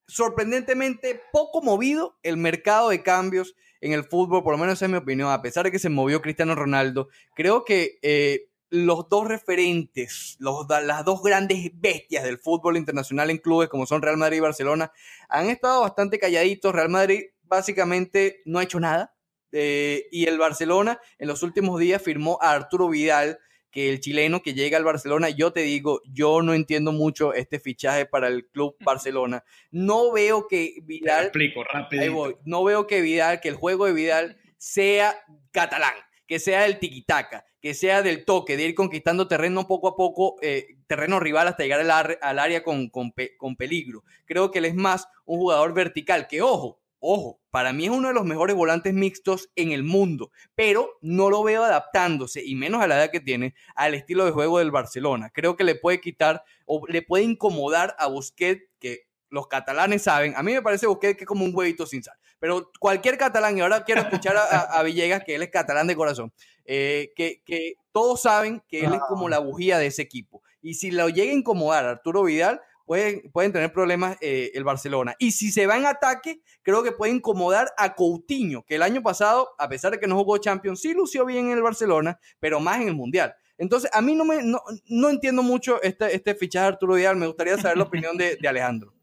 [0.07, 4.91] sorprendentemente poco movido el mercado de cambios en el fútbol, por lo menos esa es
[4.91, 9.27] mi opinión, a pesar de que se movió Cristiano Ronaldo, creo que eh, los dos
[9.27, 14.37] referentes, los, las dos grandes bestias del fútbol internacional en clubes como son Real Madrid
[14.37, 14.91] y Barcelona,
[15.29, 16.73] han estado bastante calladitos.
[16.73, 19.13] Real Madrid básicamente no ha hecho nada.
[19.51, 23.37] Eh, y el Barcelona en los últimos días firmó a Arturo Vidal,
[23.69, 27.59] que el chileno que llega al Barcelona, yo te digo, yo no entiendo mucho este
[27.59, 29.43] fichaje para el club Barcelona.
[29.69, 31.25] No veo que Vidal...
[31.25, 32.39] explico rápido.
[32.43, 35.15] No veo que Vidal, que el juego de Vidal sea
[35.51, 35.93] catalán,
[36.33, 40.37] que sea el tiquitaca, que sea del toque, de ir conquistando terreno poco a poco,
[40.41, 44.03] eh, terreno rival hasta llegar al, al área con, con, con peligro.
[44.25, 48.07] Creo que él es más un jugador vertical, que ojo, Ojo, para mí es uno
[48.07, 52.81] de los mejores volantes mixtos en el mundo, pero no lo veo adaptándose, y menos
[52.81, 55.29] a la edad que tiene, al estilo de juego del Barcelona.
[55.29, 60.33] Creo que le puede quitar o le puede incomodar a Busquets, que los catalanes saben.
[60.35, 62.17] A mí me parece Busquets que es como un huevito sin sal.
[62.43, 66.33] Pero cualquier catalán, y ahora quiero escuchar a, Villegas, que él es catalán de corazón,
[66.65, 70.43] eh, que, que, todos saben que él es como la bujía de ese equipo.
[70.61, 74.65] Y si lo llega a incomodar a Arturo Vidal, pueden, pueden tener problemas eh, el
[74.65, 75.15] Barcelona.
[75.19, 79.01] Y si se va en ataque, creo que puede incomodar a Coutinho, que el año
[79.01, 82.59] pasado, a pesar de que no jugó Champions, sí lució bien en el Barcelona, pero
[82.59, 83.33] más en el Mundial.
[83.57, 87.15] Entonces, a mí no, me, no, no entiendo mucho este, este fichaje de Arturo Vidal.
[87.15, 88.93] Me gustaría saber la opinión de, de Alejandro.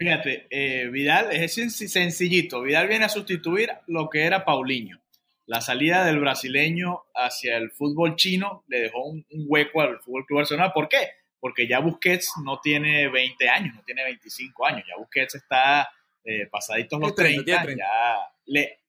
[0.00, 2.62] Fíjate, eh, Vidal es sencillito.
[2.62, 5.00] Vidal viene a sustituir lo que era Paulinho.
[5.46, 10.26] La salida del brasileño hacia el fútbol chino le dejó un, un hueco al Fútbol
[10.26, 10.72] Club Barcelona.
[10.72, 11.20] ¿Por qué?
[11.40, 15.90] porque ya Busquets no tiene 20 años, no tiene 25 años, ya Busquets está
[16.22, 18.80] eh, pasaditos los 30, ya le,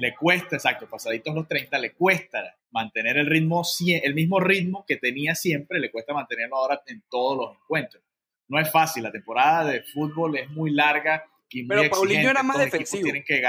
[0.00, 4.96] le cuesta, exacto, pasaditos los 30, le cuesta mantener el ritmo, el mismo ritmo que
[4.96, 8.02] tenía siempre, le cuesta mantenerlo ahora en todos los encuentros.
[8.48, 12.42] No es fácil, la temporada de fútbol es muy larga y muy Pero Paulinho era
[12.42, 13.04] más defensivo.
[13.04, 13.42] Tienen que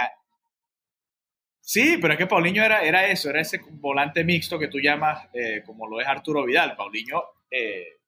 [1.65, 5.29] Sí, pero es que Paulinho era, era eso, era ese volante mixto que tú llamas,
[5.33, 6.75] eh, como lo es Arturo Vidal.
[6.75, 7.99] Paulinho eh,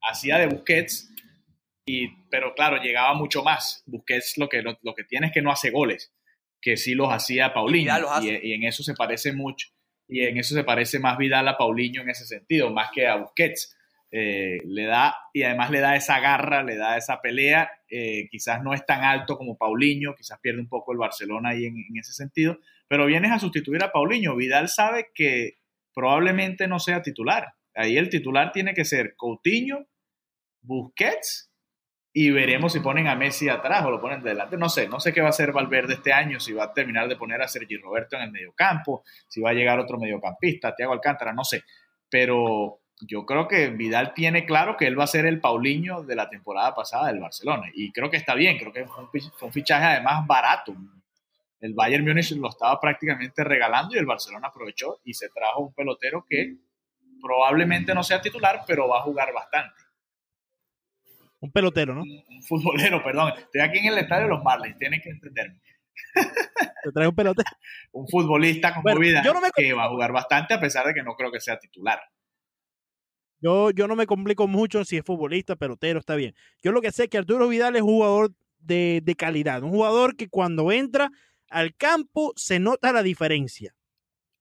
[0.00, 1.12] hacía de Busquets,
[1.84, 3.82] y, pero claro, llegaba mucho más.
[3.86, 6.14] Busquets lo que, lo, que tiene es que no hace goles,
[6.62, 9.68] que sí los hacía Paulinho, y, en eso se parece mucho,
[10.08, 13.16] y en eso se parece más Vidal a Paulinho en ese sentido, más que a
[13.16, 13.76] Busquets.
[14.10, 18.62] Eh, le da, y además le da esa garra, le da esa pelea, eh, quizás
[18.62, 22.12] no es tan alto como Paulinho, quizás pierde un poco el Barcelona ahí en, ese
[22.12, 24.34] sentido, pero vienes a sustituir a Paulinho.
[24.34, 25.58] Vidal sabe que
[25.92, 29.86] probablemente no sea titular, Ahí el titular tiene que ser Coutinho,
[30.62, 31.52] Busquets
[32.12, 34.56] y veremos si ponen a Messi atrás o lo ponen delante.
[34.56, 37.08] No sé, no sé qué va a hacer Valverde este año, si va a terminar
[37.08, 40.92] de poner a Sergi Roberto en el mediocampo, si va a llegar otro mediocampista, Thiago
[40.92, 41.62] Alcántara, no sé.
[42.10, 46.16] Pero yo creo que Vidal tiene claro que él va a ser el Paulinho de
[46.16, 47.70] la temporada pasada del Barcelona.
[47.74, 50.74] Y creo que está bien, creo que fue un fichaje además barato.
[51.60, 55.74] El Bayern Múnich lo estaba prácticamente regalando y el Barcelona aprovechó y se trajo un
[55.74, 56.56] pelotero que
[57.20, 59.74] probablemente no sea titular, pero va a jugar bastante.
[61.40, 62.02] Un pelotero, ¿no?
[62.02, 63.32] Un, futbolero, perdón.
[63.36, 65.60] Estoy aquí en el estadio de los Marlins, tienen que entenderme.
[66.84, 67.50] Te trae un pelotero.
[67.92, 69.22] un futbolista con vida
[69.54, 72.00] que va a jugar bastante a pesar de que no creo que sea titular.
[73.40, 76.34] Yo, yo no me complico mucho si es futbolista, pelotero, está bien.
[76.62, 79.70] Yo lo que sé es que Arturo Vidal es un jugador de, de calidad, un
[79.70, 81.10] jugador que cuando entra
[81.48, 83.74] al campo se nota la diferencia.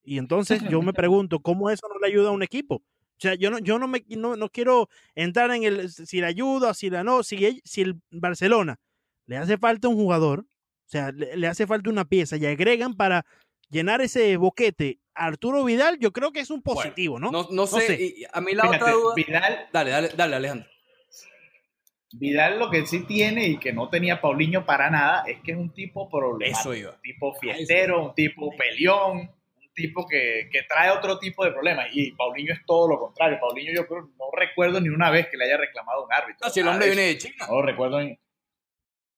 [0.04, 2.76] Y entonces yo me pregunto, ¿cómo eso no le ayuda a un equipo?
[2.76, 6.28] O sea, yo no, yo no me no, no quiero entrar en el si le
[6.28, 8.80] ayuda, si la no, si, si el Barcelona
[9.26, 13.26] le hace falta un jugador, o sea, le, hace falta una pieza y agregan para
[13.70, 17.32] llenar ese boquete Arturo Vidal, yo creo que es un positivo, ¿no?
[17.32, 18.28] No, sé.
[18.32, 19.14] a mí la otra duda.
[19.16, 20.70] Vidal, dale, dale, dale, Alejandro.
[22.14, 25.58] Vidal lo que sí tiene y que no tenía Paulinho para nada es que es
[25.58, 29.30] un tipo problemático, Eso un tipo fiestero, un tipo peleón,
[29.78, 31.88] tipo que, que, trae otro tipo de problemas.
[31.94, 33.38] Y Paulinho es todo lo contrario.
[33.40, 36.48] Paulinho yo creo, no recuerdo ni una vez que le haya reclamado un árbitro.
[36.48, 37.46] No, si el hombre viene de China.
[37.48, 38.18] No lo recuerdo ni...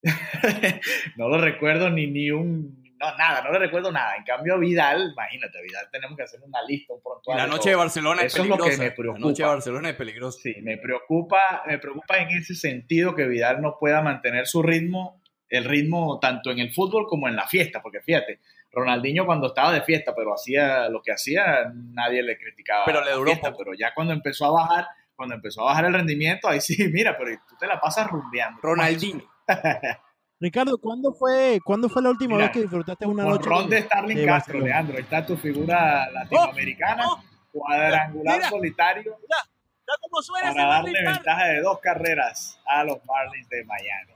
[1.17, 2.78] no lo recuerdo ni, ni un...
[2.99, 4.15] No, nada, no le recuerdo nada.
[4.15, 7.43] En cambio, Vidal, imagínate, Vidal tenemos que hacer una lista, un prontuario.
[7.43, 8.63] La noche de Barcelona es peligrosa.
[8.63, 9.19] Es lo que me preocupa.
[9.19, 10.39] La noche de Barcelona es peligrosa.
[10.41, 15.19] Sí, me preocupa, me preocupa en ese sentido que Vidal no pueda mantener su ritmo
[15.49, 18.39] el ritmo tanto en el fútbol como en la fiesta, porque fíjate,
[18.71, 22.85] Ronaldinho cuando estaba de fiesta, pero hacía lo que hacía, nadie le criticaba.
[22.85, 25.93] Pero le duró fiesta, pero ya cuando empezó a bajar, cuando empezó a bajar el
[25.93, 28.61] rendimiento, ahí sí, mira, pero tú te la pasas rumbeando.
[28.61, 29.23] Ronaldinho.
[30.39, 33.49] Ricardo, ¿cuándo fue, ¿cuándo fue la última Mira, vez que disfrutaste una Con noche?
[33.49, 34.65] ron de Starling de Castro, Barcelona?
[34.65, 34.97] Leandro.
[34.97, 37.21] Está tu figura latinoamericana, oh,
[37.51, 38.49] cuadrangular mira.
[38.49, 44.13] solitario, Ya como suena para darle ventaja de dos carreras a los Marlins de Miami.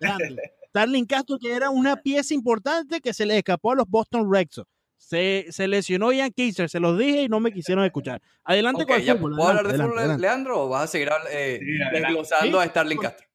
[0.68, 4.48] Starling Castro, que era una pieza importante que se le escapó a los Boston Red
[4.50, 4.68] Sox.
[4.98, 8.20] Se, se lesionó Ian Kisser, se los dije y no me quisieron escuchar.
[8.44, 9.36] Adelante Ok, con el ¿ya fútbol.
[9.36, 10.22] ¿Puedo hablar de adelante, fútbol, adelante.
[10.22, 12.00] Leandro, o vas a seguir eh, Sí, adelante.
[12.00, 12.66] desglosando Sí.
[12.66, 13.26] a Starling Castro?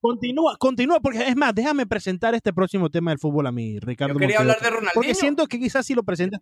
[0.00, 4.14] Continúa, continúa, porque es más, déjame presentar este próximo tema del fútbol a mí, Ricardo.
[4.14, 4.92] Yo quería hablar de Ronaldinho.
[4.94, 6.40] Porque siento que quizás si lo presentas.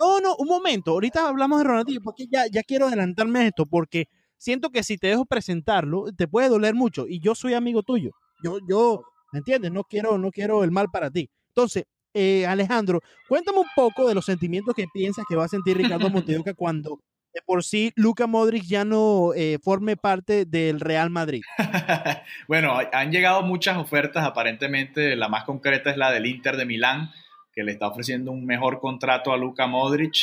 [0.00, 0.90] No, no, un momento.
[0.90, 4.98] Ahorita hablamos de Ronaldinho, porque ya, ya quiero adelantarme a esto, porque siento que si
[4.98, 7.06] te dejo presentarlo, te puede doler mucho.
[7.06, 8.10] Y yo soy amigo tuyo.
[8.42, 9.70] Yo, yo, ¿me entiendes?
[9.70, 11.30] No quiero, no quiero el mal para ti.
[11.48, 15.76] Entonces, eh, Alejandro, cuéntame un poco de los sentimientos que piensas que va a sentir
[15.76, 16.10] Ricardo
[16.44, 16.98] Montedoca cuando
[17.32, 21.42] de por sí Luca Modric ya no eh, forme parte del Real Madrid.
[22.48, 27.10] bueno, han llegado muchas ofertas, aparentemente la más concreta es la del Inter de Milán,
[27.52, 30.14] que le está ofreciendo un mejor contrato a Luka Modric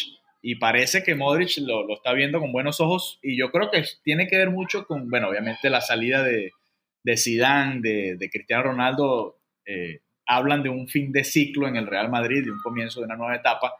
[0.41, 3.83] y parece que Modric lo, lo está viendo con buenos ojos y yo creo que
[4.03, 6.51] tiene que ver mucho con, bueno, obviamente la salida de,
[7.03, 11.87] de Zidane, de, de Cristiano Ronaldo, eh, hablan de un fin de ciclo en el
[11.87, 13.73] Real Madrid, de un comienzo de una nueva etapa.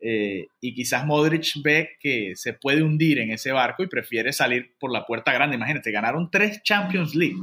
[0.00, 4.74] Eh, y quizás Modric ve que se puede hundir en ese barco y prefiere salir
[4.78, 5.56] por la puerta grande.
[5.56, 7.38] Imagínate, ganaron tres Champions League.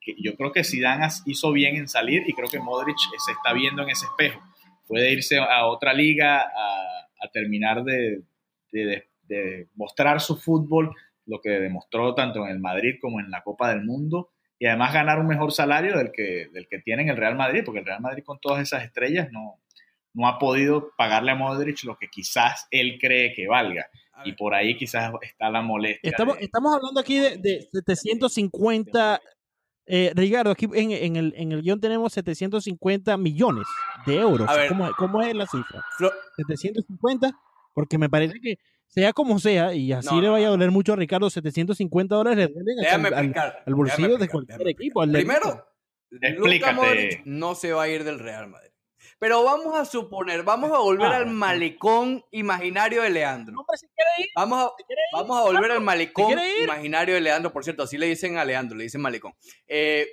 [0.00, 3.52] Que yo creo que Zidane hizo bien en salir y creo que Modric se está
[3.52, 4.40] viendo en ese espejo.
[4.86, 8.22] Puede irse a otra liga a, a terminar de,
[8.72, 13.42] de- de mostrar su fútbol, lo que demostró tanto en el Madrid como en la
[13.42, 14.30] Copa del Mundo,
[14.60, 17.62] y además ganar un mejor salario del que, del que tiene en el Real Madrid,
[17.64, 19.58] porque el Real Madrid con todas esas estrellas no,
[20.16, 23.86] no ha podido pagarle a Modric lo que quizás él cree que valga.
[24.24, 26.08] Y por ahí quizás está la molestia.
[26.10, 29.20] Estamos, de- estamos hablando aquí de, de 750,
[29.86, 33.66] eh, Ricardo, aquí en, en el, en el guion tenemos 750 millones
[34.06, 34.48] de euros.
[34.48, 34.68] A ver.
[34.68, 35.84] ¿Cómo, cómo es la cifra?
[35.98, 37.30] Flo- 750,
[37.74, 38.56] porque me parece que
[38.88, 42.48] sea como sea, y así No, le vaya a doler mucho a Ricardo, 750 dólares
[42.54, 43.62] le al, al- explicar.
[43.66, 45.02] al bolsillo de cualquier equipo.
[45.02, 45.66] Primero,
[46.10, 46.72] Luka.
[46.72, 48.70] Modric no se va a ir del Real Madrid.
[49.18, 53.54] Pero vamos a suponer, vamos a volver Ah, al malecón imaginario de Leandro.
[53.58, 57.14] Hombre, si quiere ir, Vamos a, si quiere ir, vamos a volver al malecón imaginario
[57.14, 57.52] de Leandro.
[57.52, 59.32] Por cierto, así le dicen a Leandro, le dicen malecón.
[59.66, 60.06] Eh,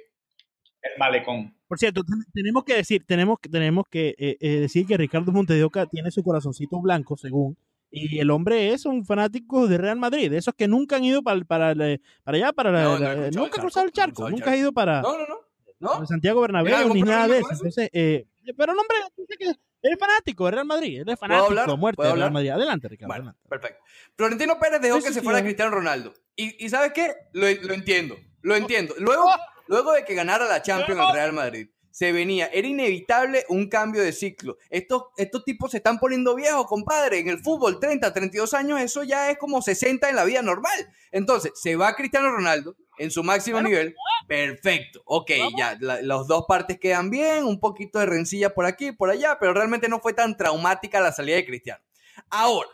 [0.82, 1.54] el malecón.
[1.68, 5.32] Por cierto, ten- tenemos que decir, tenemos, que- tenemos que eh, eh, decir que Ricardo
[5.32, 7.58] Montedioca tiene su corazoncito blanco, según,
[7.92, 11.22] y el hombre es un fanático de Real Madrid, de esos que nunca han ido
[11.24, 13.86] para, para, la- para allá, para la- No, no he la- cruzado el nunca cruzado
[13.86, 15.36] el no charco, nunca ha ido para, no, no, no.
[15.84, 16.06] ¿No?
[16.08, 17.50] Santiago Bernabéu ni nada de eso.
[17.52, 18.26] Entonces, eh,
[18.58, 19.50] pero el hombre dice que
[19.90, 21.78] es fanático de Real Madrid, él es fanático hablar?
[21.78, 22.32] muerte ¿Puedo de Real?
[22.32, 22.50] Madrid.
[22.50, 23.14] Adelante, Ricardo.
[23.14, 23.40] Adelante.
[23.50, 23.84] perfecto.
[24.16, 25.46] Florentino Pérez dejó Sí, que sí, se sí, fuera ver.
[25.46, 26.14] Cristiano Ronaldo.
[26.36, 27.14] Y, y ¿sabes qué?
[27.34, 28.96] Lo, lo entiendo, lo entiendo.
[28.98, 29.26] Luego,
[29.68, 34.02] luego de que ganara la Champions el Real Madrid, se venía, era inevitable un cambio
[34.02, 34.58] de ciclo.
[34.72, 37.20] Estos, estos tipos se están poniendo viejos, compadre.
[37.20, 40.90] En el fútbol, 30, 32 años, eso ya es como 60 en la vida normal.
[41.12, 43.96] Entonces, se va Cristiano Ronaldo en su máximo nivel.
[44.28, 45.02] Perfecto.
[45.06, 49.10] Ok, ya, la- las dos partes quedan bien, un poquito de rencilla por aquí, por
[49.10, 51.84] allá, pero realmente no fue tan traumática la salida de Cristiano.
[52.30, 52.70] Ahora,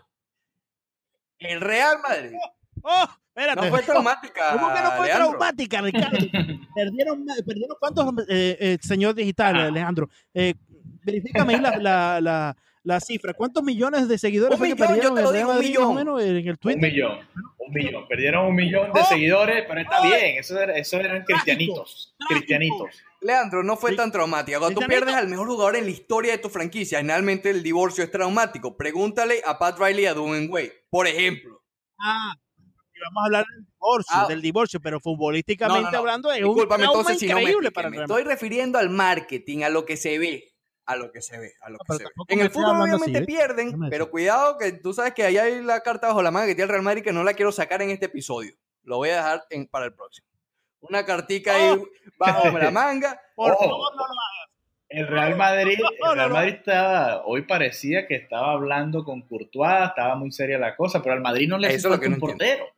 [1.39, 2.37] el Real Madrid
[2.83, 3.05] ¡Oh!
[3.35, 3.61] Espérate.
[3.61, 4.51] no fue traumática.
[4.53, 5.29] ¿Cómo que no fue Leandro?
[5.29, 6.17] traumática, Ricardo?
[6.75, 10.09] perdieron, perdieron cuántos, eh, eh, señor digital, Alejandro.
[10.33, 10.55] Eh,
[11.03, 13.33] verifícame ahí la, la, la, la cifra.
[13.33, 15.49] ¿Cuántos millones de seguidores Un fue que millón, yo perdieron te lo el Real digo,
[15.51, 15.95] un Madrid, más o millón.
[15.95, 16.81] menos, en el Un Twitter?
[16.91, 17.19] millón.
[17.57, 18.07] Un millón.
[18.07, 19.05] Perdieron un millón de ¡Oh!
[19.05, 20.03] seguidores, pero está ¡Oh!
[20.03, 20.37] bien.
[20.39, 22.15] Eso, era- eso eran cristianitos.
[22.17, 22.35] Trágico.
[22.39, 22.89] Cristianitos.
[23.21, 24.59] Leandro, no fue tan traumática.
[24.59, 28.03] Cuando tú pierdes al mejor jugador en la historia de tu franquicia, generalmente el divorcio
[28.03, 28.77] es traumático.
[28.77, 31.61] Pregúntale a Pat Riley y a Dwayne Wade, por ejemplo.
[31.99, 34.25] Ah, y vamos a hablar del divorcio, Ah.
[34.29, 35.97] del divorcio, pero futbolísticamente No, no, no.
[35.97, 38.77] hablando es un Discúlpame trauma entonces si no me increíble para el Me estoy refiriendo
[38.79, 40.48] al marketing, a lo que se ve.
[40.91, 42.09] A lo que se ve, a lo que se ve.
[42.29, 43.25] En el fútbol así, obviamente ¿eh?
[43.25, 46.55] pierden, pero cuidado que tú sabes que ahí hay la carta bajo la manga que
[46.55, 48.55] tiene el Real Madrid que no la quiero sacar en este episodio.
[48.83, 50.27] Lo voy a dejar en- para el próximo.
[50.81, 51.85] Una cartica ahí Oh.
[52.17, 53.21] bajo la manga.
[53.35, 54.13] Por favor, no lo
[54.87, 56.31] El Real Madrid, el Real.
[56.31, 61.13] Madrid estaba, hoy parecía que estaba hablando con Courtois, estaba muy seria la cosa, pero
[61.13, 62.63] al Madrid no le hace Eso es lo falta que un no entiendo.
[62.65, 62.75] portero.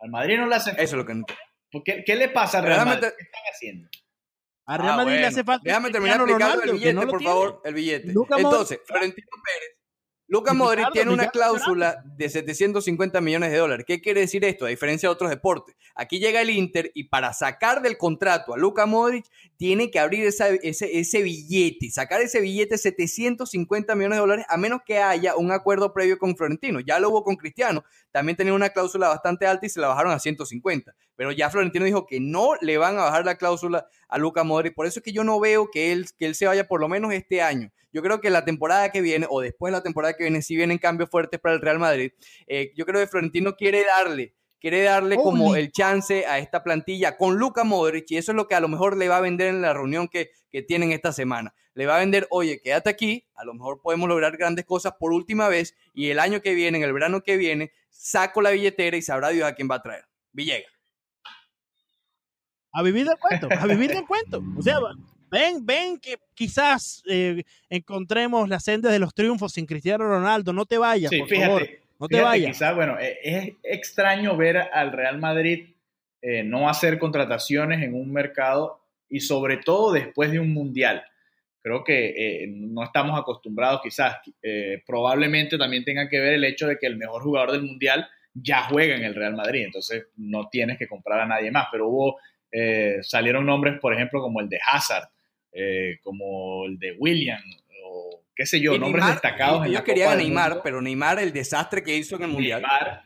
[0.00, 1.42] Al Madrid no le hace Eso es lo que no entiendo.
[1.70, 3.16] ¿Por ¿Qué, qué le pasa al Real Realmente- Madrid?
[3.18, 3.88] ¿Qué están haciendo?
[4.68, 5.28] A Real Ah, Madrid le bueno.
[5.28, 5.62] hace falta.
[5.64, 7.24] Déjame terminar explicando Ronaldo, el billete, no por tiene.
[7.32, 8.12] favor, el billete.
[8.36, 9.74] Entonces, Florentino Pérez.
[10.30, 13.86] Luca Ricardo, Modric tiene una Ricardo, cláusula de 750 millones de dólares.
[13.88, 14.66] ¿Qué quiere decir esto?
[14.66, 15.74] A diferencia de otros deportes.
[15.94, 19.24] Aquí llega el Inter y para sacar del contrato a Luca Modric
[19.58, 24.98] tiene que abrir ese, billete, sacar ese billete 750 millones de dólares, a menos que
[24.98, 26.78] haya un acuerdo previo con Florentino.
[26.78, 30.12] Ya lo hubo con Cristiano, también tenía una cláusula bastante alta y se la bajaron
[30.12, 30.94] a 150.
[31.16, 34.74] Pero ya Florentino dijo que no le van a bajar la cláusula a Luca Modric.
[34.74, 36.88] Por eso es que yo no veo que él, que él se vaya por lo
[36.88, 37.72] menos este año.
[37.92, 40.54] Yo creo que la temporada que viene, o después de la temporada que viene, si
[40.54, 42.12] vienen cambios fuertes para el Real Madrid,
[42.46, 47.16] eh, yo creo que Florentino quiere darle quiere darle como el chance a esta plantilla
[47.16, 49.48] con Luca Modric y eso es lo que a lo mejor le va a vender
[49.48, 51.54] en la reunión que, que tienen esta semana.
[51.74, 55.12] Le va a vender, oye, quédate aquí, a lo mejor podemos lograr grandes cosas por
[55.12, 58.96] última vez y el año que viene, en el verano que viene, saco la billetera
[58.96, 60.04] y sabrá Dios a quién va a traer.
[60.32, 60.72] Villegas.
[62.72, 64.42] A vivir del cuento, a vivir del cuento.
[64.56, 64.78] O sea,
[65.30, 70.52] ven, ven que quizás eh, encontremos la senda de los triunfos sin Cristiano Ronaldo.
[70.52, 71.68] No te vayas, Sí, por fíjate, favor.
[71.98, 72.52] No te fíjate, vayas.
[72.52, 75.68] Quizás, bueno, eh, es extraño ver al Real Madrid
[76.20, 81.04] eh, no hacer contrataciones en un mercado y sobre todo después de un mundial.
[81.62, 86.66] Creo que eh, no estamos acostumbrados, quizás, eh, probablemente también tenga que ver el hecho
[86.66, 90.48] de que el mejor jugador del mundial ya juega en el Real Madrid, entonces no
[90.48, 92.18] tienes que comprar a nadie más, pero hubo,
[93.02, 95.08] salieron nombres, por ejemplo, como el de Hazard,
[96.02, 97.42] como el de William,
[98.38, 99.66] qué sé yo, Y nombres Neymar, destacados.
[99.66, 102.62] en la querían Copa a Neymar, pero Neymar, el desastre que hizo en el Mundial.
[102.62, 103.02] Neymar,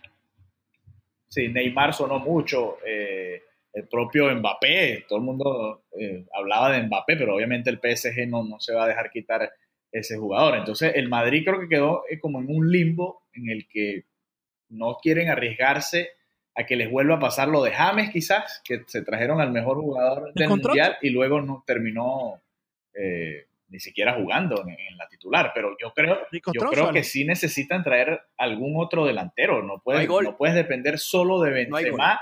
[1.27, 7.17] sí, Neymar sonó mucho, eh, el propio Mbappé, todo el mundo eh, hablaba de Mbappé,
[7.17, 9.51] pero obviamente el PSG no, no se va a dejar quitar
[9.91, 10.59] ese jugador.
[10.59, 14.05] Entonces el Madrid creo que quedó eh, como en un limbo en el que
[14.69, 16.11] no quieren arriesgarse
[16.55, 19.79] a que les vuelva a pasar lo de James quizás, que se trajeron al mejor
[19.79, 20.77] jugador del contrato?
[20.77, 22.43] Mundial y luego no terminó
[22.93, 25.51] eh, ni siquiera jugando en, en la titular.
[25.55, 26.93] Pero yo creo, Rico yo creo ¿no?
[26.93, 29.63] que sí necesitan traer algún otro delantero.
[29.63, 30.25] No puedes, gol.
[30.25, 32.21] no puedes depender solo de No Benzema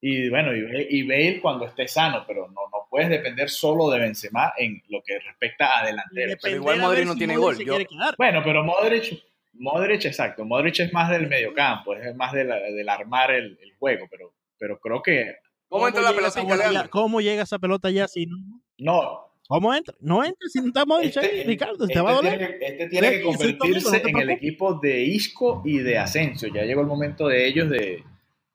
[0.00, 3.98] y bueno, y, y Bale cuando esté sano, pero no, no puedes depender solo de
[3.98, 6.36] Benzema en lo que respecta a delanteros.
[6.40, 7.86] Pero igual Modric no si tiene Modric gol.
[7.88, 8.14] Yo-.
[8.16, 9.22] Bueno, pero Modric,
[9.54, 14.06] Modric, exacto, Modric es más del mediocampo, es más del, del armar el, el juego,
[14.10, 15.36] pero, pero creo que
[15.68, 16.70] ¿Cómo entró la llega esa pelotita, bola ya?
[16.70, 16.90] Leandro?
[16.90, 18.08] ¿Cómo llega esa pelota ya?
[18.08, 18.36] Si no,
[18.78, 19.27] no.
[19.48, 19.94] ¿Cómo entra?
[20.00, 21.86] No entra si no Modric ahí, Ricardo.
[21.86, 22.38] Te va a este doler.
[22.38, 26.50] tiene que, este tiene que convertirse en el equipo de Isco y de Asensio.
[26.54, 28.04] Ya llegó el momento de ellos de,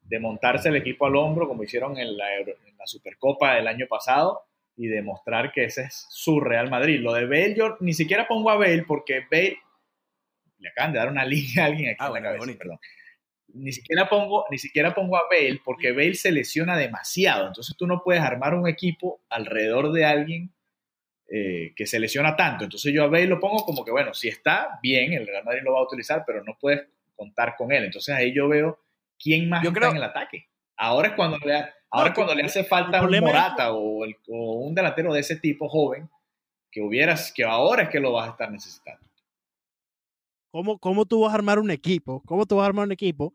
[0.04, 3.68] de montarse el equipo al hombro, como hicieron en la, Euro- en la Supercopa del
[3.68, 4.42] año pasado,
[4.78, 7.00] y demostrar que ese es su Real Madrid.
[7.02, 9.58] Lo de Bale, yo ni siquiera pongo a Bale porque Bale
[10.60, 12.80] le acaban de dar una línea a alguien aquí Ah, en bueno, la cabeza, perdón.
[13.56, 17.48] Ni siquiera, pongo, ni siquiera pongo a Bale porque Bale se lesiona demasiado.
[17.48, 20.53] Entonces tú no puedes armar un equipo alrededor de alguien
[21.36, 22.64] eh, que se lesiona tanto.
[22.66, 25.62] Entonces yo a Bale lo pongo como que, bueno, si está bien, el Real Madrid
[25.64, 27.86] lo va a utilizar, pero no puedes contar con él.
[27.86, 28.80] Entonces ahí yo veo
[29.18, 30.48] quién más Yo está creo- en el ataque.
[30.78, 34.06] Ahora es cuando le, ahora es cuando le hace falta el un es- Morata o,
[34.06, 36.08] el- o un delantero de ese tipo joven
[36.72, 39.02] que hubieras, que ahora es que lo vas a estar necesitando.
[40.52, 42.22] ¿Cómo, ¿Cómo tú vas a armar un equipo?
[42.26, 43.34] ¿Cómo tú vas a armar un equipo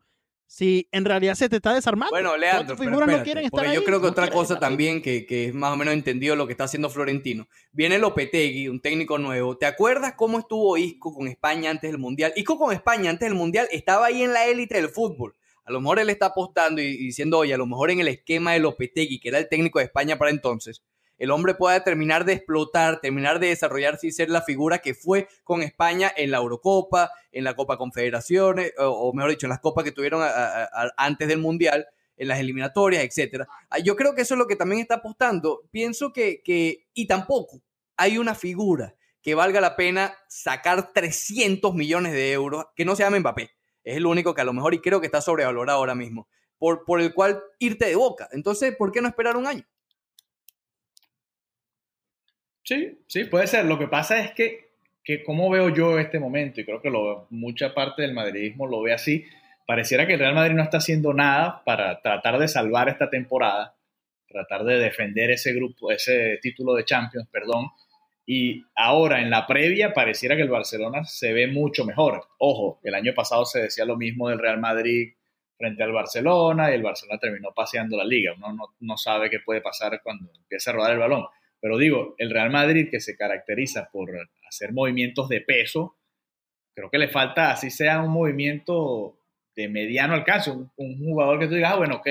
[0.49, 2.09] si en realidad se te está desarmando?
[2.09, 3.75] Bueno, Leandro, pero figuras no espérate, quieren estar porque ahí.
[3.75, 6.47] yo creo que no otra cosa también que, que es más o menos entendido lo
[6.47, 7.47] que está haciendo Florentino.
[7.71, 9.57] Viene Lopetegui, un técnico nuevo.
[9.57, 12.33] ¿Te acuerdas cómo estuvo Isco con España antes del Mundial?
[12.35, 15.35] Isco con España antes del Mundial estaba ahí en la élite del fútbol.
[15.65, 18.07] A lo mejor él está apostando y, y diciendo, oye, a lo mejor en el
[18.07, 20.81] esquema de Lopetegui, que era el técnico de España para entonces,
[21.19, 25.27] el hombre pueda terminar de explotar, terminar de desarrollarse y ser la figura que fue
[25.43, 29.83] con España en la Eurocopa, en la Copa Confederaciones, o, mejor dicho, en las copas
[29.83, 30.25] que tuvieron
[30.97, 33.47] antes del Mundial, en las eliminatorias, etcétera.
[33.69, 35.61] Ah, Yo creo que eso es lo que también está apostando.
[35.71, 37.61] Pienso que, que y tampoco
[37.97, 43.03] hay una figura que valga la pena sacar 300 millones de euros, que no se
[43.03, 43.51] llame Mbappé.
[43.83, 46.85] Es el único que a lo mejor, y creo que está sobrevalorado ahora mismo, por,
[46.85, 48.29] por el cual irte de boca.
[48.31, 49.65] Entonces, ¿por qué no esperar un año?
[52.69, 53.65] Sí, sí, puede ser.
[53.65, 57.73] Lo que pasa es que, que veo yo este momento, y creo que lo, mucha
[57.73, 59.25] parte del madridismo lo ve así,
[59.65, 63.75] pareciera que el Real Madrid no está haciendo nada para tratar de salvar esta temporada,
[64.27, 67.69] tratar de defender ese grupo, ese título de Champions, perdón.
[68.27, 72.21] Y ahora en la previa pareciera que el Barcelona se ve mucho mejor.
[72.37, 75.13] Ojo, el año pasado se decía lo mismo del Real Madrid
[75.57, 78.33] frente al Barcelona y el Barcelona terminó paseando la liga.
[78.37, 81.25] Uno no, no sabe qué puede pasar cuando empieza a rodar el balón.
[81.61, 84.09] Pero digo, el Real Madrid que se caracteriza por
[84.47, 85.97] hacer movimientos de peso,
[86.73, 89.19] creo que le falta, así sea un movimiento
[89.55, 92.07] de mediano alcance, un, un jugador que tú digas, ah, bueno, ok,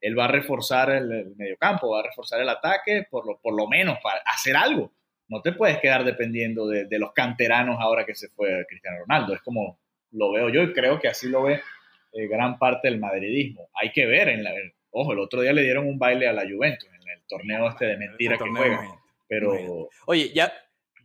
[0.00, 3.56] él va a reforzar el, el mediocampo, va a reforzar el ataque, por lo, por
[3.56, 4.92] lo menos para hacer algo.
[5.28, 9.34] No te puedes quedar dependiendo de, los canteranos ahora que se fue Cristiano Ronaldo.
[9.34, 9.78] Es como
[10.12, 11.60] lo veo yo y creo que así lo ve
[12.14, 13.68] eh, gran parte del madridismo.
[13.74, 14.52] Hay que ver, en la,
[14.90, 17.86] ojo, el otro día le dieron un baile a la Juventus en el torneo este
[17.86, 18.74] de mentira Ese que torneo, juega.
[18.76, 19.02] imagínate.
[19.28, 19.88] Pero.
[20.06, 20.52] Oye, ya,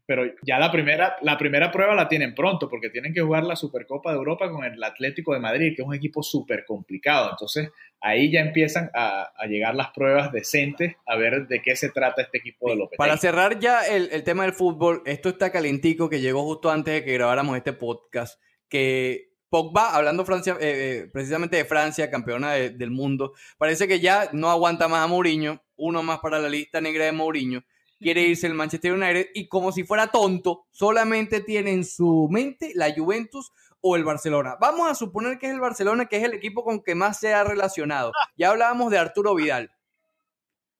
[0.06, 3.56] pero ya la primera, la primera prueba la tienen pronto porque tienen que jugar la
[3.56, 7.30] Supercopa de Europa con el Atlético de Madrid, que es un equipo súper complicado.
[7.32, 7.70] Entonces
[8.02, 12.22] ahí ya empiezan a, a llegar las pruebas decentes a ver de qué se trata
[12.22, 12.98] este equipo de Lopetegui.
[12.98, 16.94] Para cerrar ya el, el tema del fútbol, esto está calentico que llegó justo antes
[16.96, 22.54] de que grabáramos este podcast, que Pogba, hablando Francia, eh, eh, precisamente de Francia, campeona
[22.54, 26.50] de- del mundo, parece que ya no aguanta más a Mourinho, uno más para la
[26.50, 27.64] lista negra de Mourinho,
[28.00, 32.72] quiere irse el Manchester United y como si fuera tonto, solamente tiene en su mente
[32.76, 34.58] la Juventus o el Barcelona.
[34.60, 37.34] Vamos a suponer que es el Barcelona, que es el equipo con que más se
[37.34, 38.12] ha relacionado.
[38.38, 39.72] Ya hablábamos de Arturo Vidal.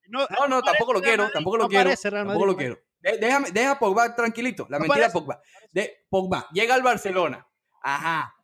[0.08, 1.90] No, no, tampoco lo quiero, tampoco lo quiero.
[1.96, 2.78] Tampoco lo quiero.
[3.00, 4.66] De- déjame, deja a Pogba tranquilito.
[4.70, 5.10] La No mentira.
[5.10, 5.40] Pogba.
[5.72, 7.46] De, Pogba llega al Barcelona.
[7.82, 8.34] Ajá.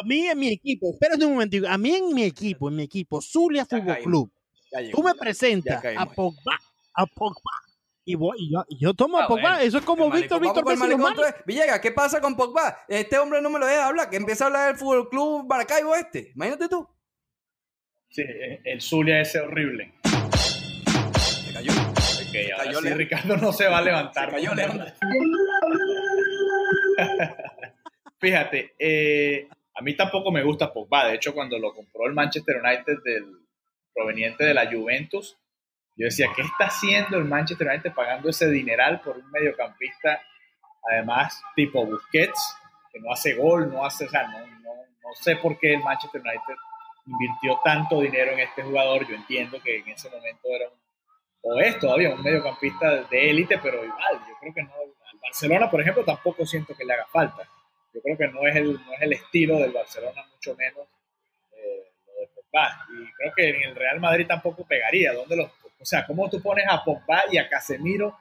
[0.00, 2.82] A mí en mi equipo, espérate un momentico, a mí en mi equipo, en mi
[2.82, 3.98] equipo, Zulia Fútbol.
[4.02, 4.32] Club,
[4.80, 6.06] llegó, tú me ya- presentas a.
[6.06, 6.58] Pogba,
[6.94, 7.50] a Pogba,
[8.04, 9.58] y, voy, y yo, y yo tomo Ah, a Pogba, bueno.
[9.58, 10.64] eso es como El Víctor, Víctor.
[11.46, 12.84] Villegas, ¿qué pasa con Pogba?
[12.88, 15.94] Este hombre no me lo deja hablar, que empieza a hablar del Fútbol Club Maracaibo
[15.94, 16.32] este.
[16.34, 16.86] Imagínate tú.
[18.10, 19.94] Sí, eh, el Zulia ese horrible.
[21.18, 21.72] Se cayó.
[21.72, 22.96] Ok, ahora cayó sí Leandro.
[22.96, 24.26] Ricardo no se va a levantar.
[24.30, 24.86] Se cayó Leandro.
[28.20, 31.08] Fíjate, eh, a mí tampoco me gusta Pogba.
[31.08, 33.24] De hecho, cuando lo compró el Manchester United del,
[33.94, 35.38] proveniente de la Juventus,
[35.96, 40.20] yo decía, ¿qué está haciendo el Manchester United pagando ese dineral por un mediocampista,
[40.90, 42.56] además tipo Busquets,
[42.92, 46.20] que no hace gol, no hace, o no, no, no sé por qué el Manchester
[46.20, 46.56] United
[47.06, 49.06] invirtió tanto dinero en este jugador.
[49.06, 50.78] Yo entiendo que en ese momento era un,
[51.42, 55.70] o es todavía un mediocampista de élite, pero igual, yo creo que no, al Barcelona,
[55.70, 57.46] por ejemplo, tampoco siento que le haga falta.
[57.92, 60.88] Yo creo que no es el, no es el estilo del Barcelona, mucho menos
[62.54, 62.86] Pogba.
[62.90, 65.12] Y creo que en el Real Madrid tampoco pegaría.
[65.12, 65.46] ¿Dónde los,
[65.80, 68.16] o sea, ¿cómo tú pones a Pogba y a Casemiro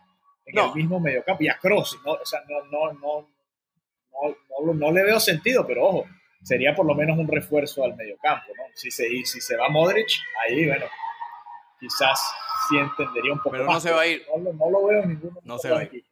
[0.46, 0.70] en No.
[0.70, 1.44] el mismo mediocampo?
[1.44, 2.14] Y a Kroos, ¿no?
[2.14, 3.28] O sea, no, no, no,
[4.66, 6.06] no, no, le veo sentido, pero ojo,
[6.42, 8.64] sería por lo menos un refuerzo al mediocampo, ¿no?
[8.76, 10.08] Si se, y si se va Modric,
[10.42, 10.86] ahí, bueno,
[11.80, 12.20] quizás
[12.70, 14.24] sí entendería un poco Pero no se va a ir.
[14.36, 16.10] No, lo- no lo veo en ninguno de No estos se va dos equipos.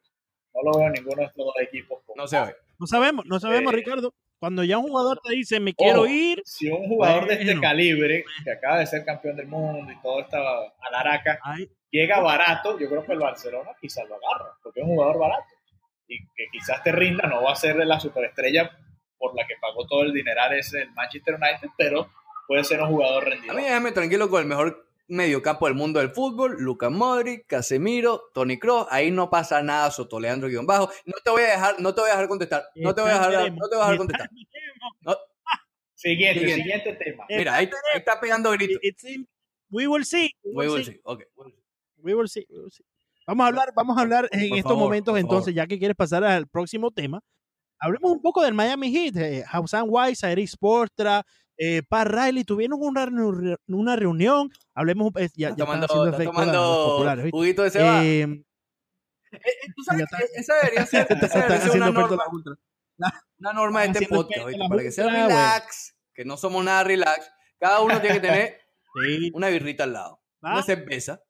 [0.53, 1.99] No lo veo en ninguno de estos dos equipos.
[2.15, 2.55] No se ve.
[2.80, 4.13] No sabemos, no sabemos, Eh, Ricardo.
[4.42, 8.26] Cuando ya un jugador te dice, me quiero ir, Si un jugador de este calibre,
[8.44, 10.39] que acaba de ser campeón del mundo y todo esta
[10.80, 14.96] alaraca, ay, llega barato, yo creo que el Barcelona quizás lo agarra, porque es un
[14.96, 15.46] jugador barato.
[16.08, 18.72] Y que quizás te rinda, no va a ser la superestrella
[19.20, 22.10] por la que pagó todo el dineral ese el Manchester United, pero
[22.48, 23.54] puede ser un jugador A rendido.
[23.54, 28.57] mí déjame tranquilo con el mejor mediocampo del mundo del fútbol, Luka Modric, Casemiro, Tony
[28.57, 30.89] Kroos, ahí no pasa nada, Sotoleandro guion bajo.
[31.05, 33.14] No te voy a dejar, no te voy a dejar contestar, no te voy a
[33.16, 34.30] dejar, no te voy a dejar contestar.
[35.01, 35.16] No,
[35.95, 36.64] Siguiente, Siguiente.
[36.64, 37.26] siguiente tema.
[37.30, 38.80] mira, ahí, ahí está pegando gritos.
[39.70, 40.34] We will see.
[40.43, 40.93] We will see.
[40.93, 41.24] see, ok.
[41.97, 42.84] We will see, we will see.
[43.28, 45.95] Vamos a hablar, vamos a hablar en Por estos favor, momentos, entonces, ya que quieres
[45.95, 47.22] pasar al próximo tema,
[47.80, 49.16] hablemos un poco del Miami Heat.
[49.18, 51.24] Eh, Hassan Weiss, Eric Sportra,
[51.64, 53.07] eh, Pat Riley tuvieron una,
[53.68, 54.49] una reunión.
[54.74, 57.38] Hablemos, eh, ya, ya están tomando, haciendo las- las tomando populares, ¿viste?
[57.38, 58.03] juguito de cebada.
[58.03, 61.91] Eh, Eh, eh, tú sabes ya que esa debería ser, esa están debería ser una,
[63.53, 67.32] norma, una de este podcast, para que sea relax, que no somos nada relax.
[67.59, 68.57] Cada uno tiene que tener
[69.05, 69.32] Sí.
[69.34, 71.22] una birrita al lado, Ah, una cerveza.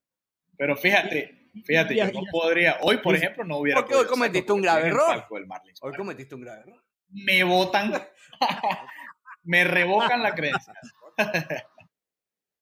[0.58, 4.62] Pero fíjate, fíjate, yo no podría, hoy por ejemplo no hubiera Porque hoy cometiste un
[4.62, 5.26] grave error.
[5.82, 6.84] Hoy cometiste un grave error.
[7.10, 7.92] Me votan,
[9.44, 10.74] me revocan la creencia.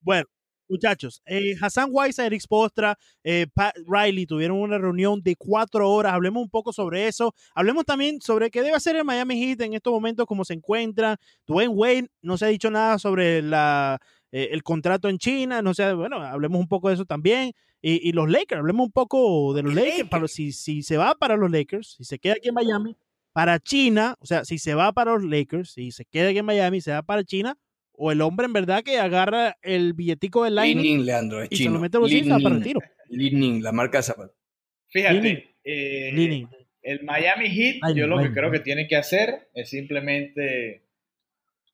[0.01, 0.27] Bueno,
[0.69, 6.13] muchachos, eh, Hassan Weiss, Eric Postra, eh, Pat Riley tuvieron una reunión de cuatro horas.
[6.13, 7.33] Hablemos un poco sobre eso.
[7.53, 11.17] Hablemos también sobre qué debe hacer el Miami Heat en estos momentos, cómo se encuentra.
[11.45, 13.99] Dwayne Wayne no se ha dicho nada sobre la,
[14.31, 15.61] eh, el contrato en China.
[15.61, 17.51] No sé, bueno, hablemos un poco de eso también.
[17.81, 20.09] Y, y los Lakers, hablemos un poco de los Lakers.
[20.09, 22.95] Para, si, si se va para los Lakers, si se queda aquí en Miami,
[23.39, 26.45] para China, o sea, si se va para los Lakers, si se queda aquí en
[26.45, 27.57] Miami, se va para China,
[27.93, 31.55] o el hombre en verdad que agarra el billetico del Lightning Lightning, Leandro, es y
[31.55, 32.81] se lo mete bolsillo y se va para el tiro.
[33.07, 34.35] Lightning, la marca de zapatos.
[34.89, 36.47] Fíjate, eh,
[36.81, 40.83] el Miami Heat, Ay, yo lo que creo que tiene que hacer es simplemente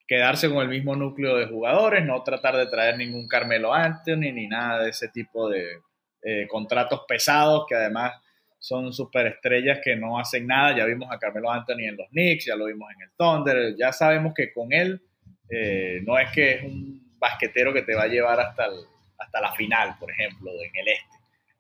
[0.07, 4.45] quedarse con el mismo núcleo de jugadores, no tratar de traer ningún Carmelo Anthony ni
[4.45, 5.79] nada de ese tipo de
[6.21, 8.13] eh, contratos pesados que además
[8.59, 10.75] son superestrellas que no hacen nada.
[10.77, 13.91] Ya vimos a Carmelo Anthony en los Knicks, ya lo vimos en el Thunder, ya
[13.93, 15.01] sabemos que con él
[15.49, 18.85] eh, no es que es un basquetero que te va a llevar hasta, el-
[19.19, 21.17] hasta la final, por ejemplo, en el este.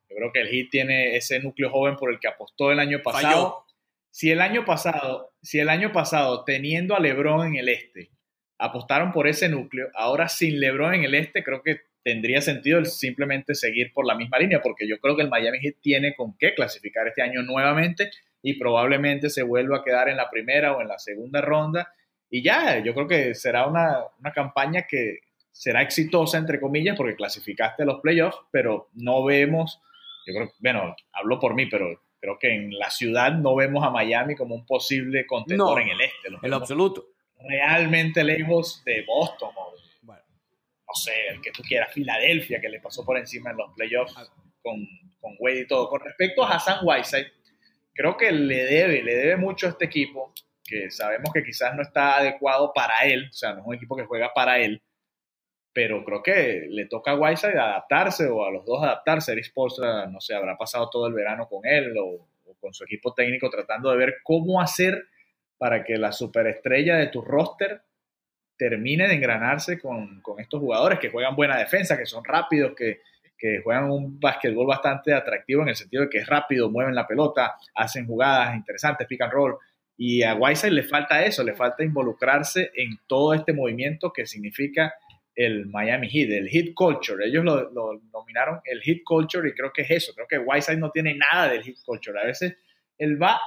[0.09, 3.01] Yo creo que el Heat tiene ese núcleo joven por el que apostó el año
[3.03, 3.23] pasado.
[3.27, 3.65] Falló.
[4.11, 8.09] Si el año pasado, si el año pasado teniendo a LeBron en el este,
[8.57, 12.85] apostaron por ese núcleo, ahora sin LeBron en el este, creo que tendría sentido el
[12.85, 16.37] simplemente seguir por la misma línea, porque yo creo que el Miami Heat tiene con
[16.37, 18.11] qué clasificar este año nuevamente
[18.43, 21.91] y probablemente se vuelva a quedar en la primera o en la segunda ronda.
[22.29, 25.17] Y ya, yo creo que será una, una campaña que
[25.51, 29.81] será exitosa, entre comillas, porque clasificaste a los playoffs, pero no vemos,
[30.27, 33.89] yo creo, bueno, hablo por mí, pero creo que en la ciudad no vemos a
[33.89, 36.27] Miami como un posible contendor No, en el este.
[36.39, 37.07] En lo absoluto.
[37.49, 39.84] realmente lejos de Boston o,
[40.95, 44.15] sé, el que tú quieras, Filadelfia, que le pasó por encima en los playoffs
[44.61, 44.87] con,
[45.19, 45.89] con Wade y todo.
[45.89, 47.31] Con respecto a Hassan Whiteside,
[47.93, 50.33] creo que le debe, le debe mucho a este equipo,
[50.63, 53.95] que sabemos que quizás no está adecuado para él, o sea, no es un equipo
[53.95, 54.81] que juega para él,
[55.73, 59.33] pero creo que le toca a Whiteside adaptarse o a los dos adaptarse.
[59.33, 62.85] Eric Spoelstra, no sé, habrá pasado todo el verano con él o, o con su
[62.85, 65.03] equipo técnico tratando de ver cómo hacer
[65.57, 67.81] para que la superestrella de tu roster
[68.57, 73.01] termine de engranarse con, con estos jugadores que juegan buena defensa, que son rápidos, que,
[73.37, 77.07] que juegan un básquetbol bastante atractivo en el sentido de que es rápido, mueven la
[77.07, 79.57] pelota, hacen jugadas interesantes, pick and roll.
[79.97, 84.93] Y a Whiteside le falta eso, le falta involucrarse en todo este movimiento que significa
[85.35, 87.25] el Miami Heat, el Heat Culture.
[87.25, 90.13] Ellos lo, lo nominaron el Heat Culture y creo que es eso.
[90.13, 92.19] Creo que Whiteside no tiene nada del Heat Culture.
[92.19, 92.57] A veces
[92.97, 93.39] él va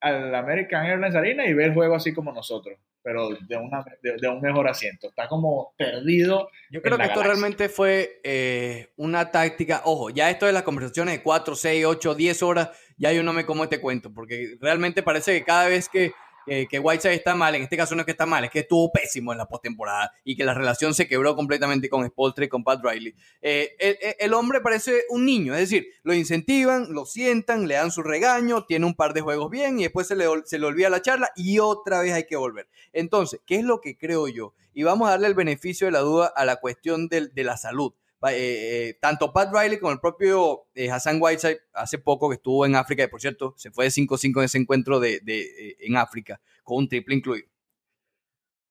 [0.00, 4.16] al American Airlines Arena y ve el juego así como nosotros, pero de, una, de,
[4.16, 5.08] de un mejor asiento.
[5.08, 6.48] Está como perdido.
[6.70, 7.22] Yo creo en que esto galaxia.
[7.22, 9.82] realmente fue eh, una táctica.
[9.84, 13.32] Ojo, ya esto de las conversaciones de 4, 6, 8, 10 horas, ya yo no
[13.32, 16.12] me como este cuento, porque realmente parece que cada vez que,
[16.46, 18.60] que, que Whiteside está mal, en este caso no es que está mal, es que
[18.60, 22.48] estuvo pésimo en la postemporada y que la relación se quebró completamente con Spolstra y
[22.48, 23.14] con Pat Riley.
[23.42, 28.02] Eh, el, hombre parece un niño, es decir, lo incentivan, lo sientan, le dan su
[28.02, 31.02] regaño, tiene un par de juegos bien y después se le, se le olvida la
[31.02, 32.68] charla y otra vez hay que volver.
[32.92, 34.54] Entonces, ¿qué es lo que creo yo?
[34.72, 37.92] Y vamos a darle el beneficio de la duda a la cuestión de la salud.
[38.28, 42.66] Eh, eh, tanto Pat Riley como el propio eh, Hassan Whiteside, hace poco que estuvo
[42.66, 45.76] en África, y por cierto, se fue de 5-5 en ese encuentro de, de, eh,
[45.80, 47.48] en África, con un triple incluido.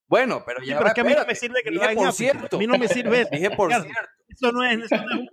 [0.08, 1.82] Bueno, pero Sí, ya pero va, es que a mí no me sirve que lo
[1.82, 2.56] hagan en por cierto.
[2.56, 3.30] A mí no me sirve eso.
[3.32, 3.90] Dije por cierto.
[4.28, 5.32] Eso no es, eso no es un punto.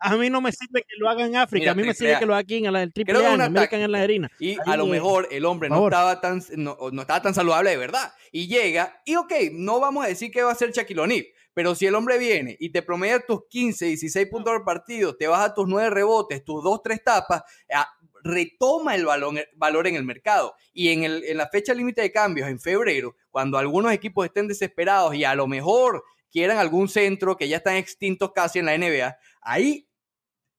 [0.00, 1.60] A mí no me sirve que lo hagan en África.
[1.60, 2.18] Mira, a mí me sirve A.
[2.20, 4.00] que lo hagan aquí en la- el triple A, es en una American en la
[4.02, 4.30] arena.
[4.38, 7.34] Y Ahí, a lo eh, mejor el hombre no estaba, tan, no, no estaba tan
[7.34, 8.12] saludable de verdad.
[8.30, 11.26] Y llega, y ok, no vamos a decir que va a ser Shaquille O'Neal,
[11.58, 15.26] pero si el hombre viene y te promedia tus 15, 16 puntos por partido, te
[15.26, 17.42] baja tus 9 rebotes, tus 2, 3 tapas,
[17.74, 17.88] ah,
[18.22, 20.54] retoma el balón- valor en el mercado.
[20.72, 24.46] Y en, el- en la fecha límite de cambios, en febrero, cuando algunos equipos estén
[24.46, 28.74] desesperados y a lo mejor quieran algún centro que ya están extintos casi en la
[28.78, 29.88] NBA, ahí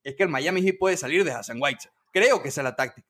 [0.04, 1.94] es que el Miami Heat puede salir de Hassan Whiteside.
[2.12, 3.08] Creo que esa es la táctica.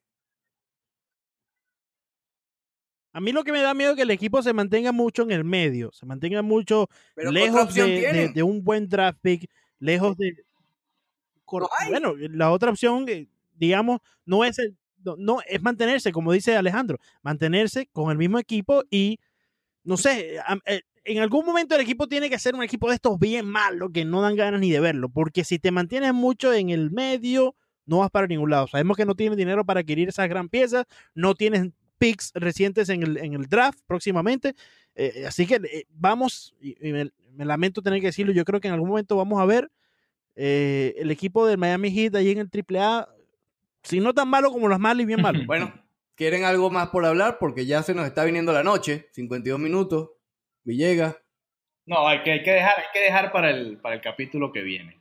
[3.11, 5.31] A mí lo que me da miedo es que el equipo se mantenga mucho en
[5.31, 8.33] el medio, se mantenga mucho Pero ¿qué otra lejos de, de- tienen?
[8.33, 9.49] de un buen draft pick,
[9.79, 10.35] lejos de...
[11.51, 11.67] No.
[11.89, 16.55] Bueno, la otra opción, eh, digamos, no es el, no, no, es mantenerse, como dice
[16.55, 19.17] Alejandro, mantenerse con el mismo equipo y,
[19.83, 20.35] no sé,
[20.67, 23.89] eh, en algún momento el equipo tiene que ser un equipo de estos bien malos
[23.91, 27.55] que no dan ganas ni de verlo, porque si te mantienes mucho en el medio,
[27.87, 28.67] no vas para ningún lado.
[28.67, 30.85] Sabemos que no tienes dinero para adquirir esas gran piezas,
[31.15, 34.55] no tienes picks recientes en el, en el draft próximamente.
[34.95, 38.59] Eh, así que eh, vamos, y, y me, me lamento tener que decirlo, yo creo
[38.59, 39.69] que en algún momento vamos a ver
[40.35, 43.09] eh, el equipo del Miami Heat ahí en el AAA,
[43.83, 45.43] si no tan malo como los malos y bien malos.
[45.47, 45.73] Bueno,
[46.15, 47.37] ¿quieren algo más por hablar?
[47.39, 50.11] Porque ya se nos está viniendo la noche, 52 minutos.
[50.63, 51.17] Villegas.
[51.85, 54.61] No, hay que, hay que dejar, hay que dejar para el, para el capítulo que
[54.61, 54.98] viene.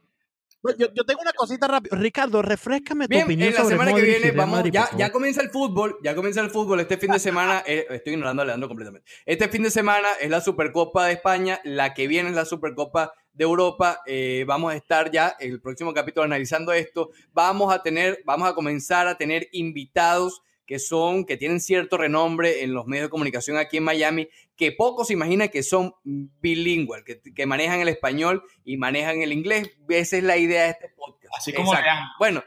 [0.77, 1.97] Yo, yo tengo una cosita rápida.
[1.97, 4.73] Ricardo, refrescame tu Bien, opinión en la sobre semana que Modric y viene vamos, Madrid,
[4.73, 8.15] ya, ya comienza el fútbol, ya comienza el fútbol este fin de semana, eh, estoy
[8.15, 9.09] ignorando a Leandro completamente.
[9.25, 13.13] Este fin de semana es la Supercopa de España, la que viene es la Supercopa
[13.33, 14.01] de Europa.
[14.07, 17.11] eh, vamos a estar ya en el próximo capítulo analizando esto.
[17.33, 22.62] Vamos a tener, vamos a comenzar a tener invitados que son, que tienen cierto renombre
[22.62, 27.03] en los medios de comunicación aquí en Miami, que pocos se imaginan que son bilingües,
[27.05, 29.71] que, que manejan el español y manejan el inglés.
[29.89, 31.35] Esa es la idea de este podcast.
[31.39, 31.73] Así como.
[32.19, 32.45] Bueno,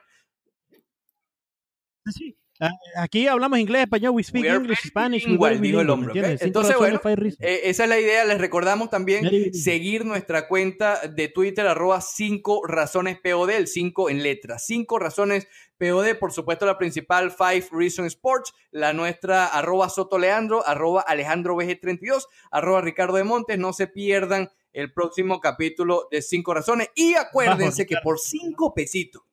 [2.05, 2.37] Sí.
[2.95, 6.11] Aquí hablamos inglés, español, we speak We English, Spanish, we very dijo el hombre, ¿me
[6.11, 6.15] ¿ok?
[6.17, 6.39] entiendes?
[6.41, 7.35] Cinco Entonces, bueno, five.
[7.39, 8.25] Eh, esa es la idea.
[8.25, 14.09] Les recordamos también Very seguir nuestra cuenta de Twitter, arroba 5 razones POD, el 5
[14.09, 14.63] en letras.
[14.65, 15.47] 5 razones
[15.77, 21.55] POD, por supuesto, la principal, 5 Reason Sports, la nuestra, arroba Soto Leandro, arroba Alejandro
[21.55, 23.57] VG32, arroba Ricardo de Montes.
[23.57, 26.89] No se pierdan el próximo capítulo de 5 razones.
[26.95, 29.23] Y acuérdense que por 5 pesitos,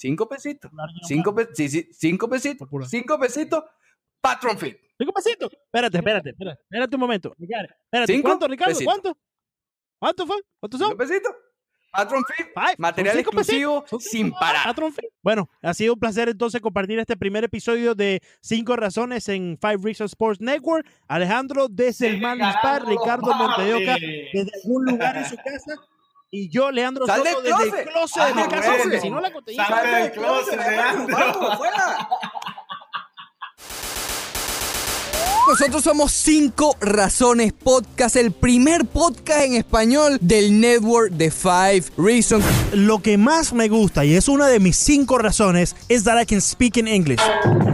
[0.00, 0.70] 5 pesitos,
[1.02, 3.64] 5 pe sí, sí, cinco pesitos, 5 pesitos,
[4.20, 4.78] Patron Fit.
[4.98, 5.50] Cinco pesitos.
[5.52, 7.34] Espérate, espérate, espérate, espérate un momento.
[7.38, 8.70] Espérate, ¿Cinco ¿cuánto, Ricardo?
[8.72, 8.92] pesitos.
[8.92, 9.18] ¿Cuánto?
[9.98, 10.36] ¿Cuánto fue?
[10.58, 10.88] ¿Cuántos son?
[10.88, 11.32] ¿Cinco pesitos?
[11.92, 12.74] Patron Fit, Five.
[12.78, 14.64] material cinco exclusivo sin parar.
[14.64, 15.06] Patron Fit.
[15.22, 19.78] Bueno, ha sido un placer entonces compartir este primer episodio de Cinco Razones en Five
[19.82, 20.86] Reasons Sports Network.
[21.08, 23.96] Alejandro desde el Man Dispar, ganando los Ricardo Monteoca
[24.32, 25.74] desde algún lugar en su casa.
[26.32, 28.22] Y yo, Leandro Sal Soto, del desde el closet.
[28.28, 29.64] de mi casa, porque si no la contenido.
[29.66, 31.16] Sal del closet, Leandro.
[31.16, 32.08] Vamos, fuera.
[35.50, 42.44] Nosotros somos Cinco Razones Podcast, el primer podcast en español del network de Five Reasons.
[42.72, 46.24] Lo que más me gusta, y es una de mis cinco razones, es that I
[46.24, 47.18] can speak in English.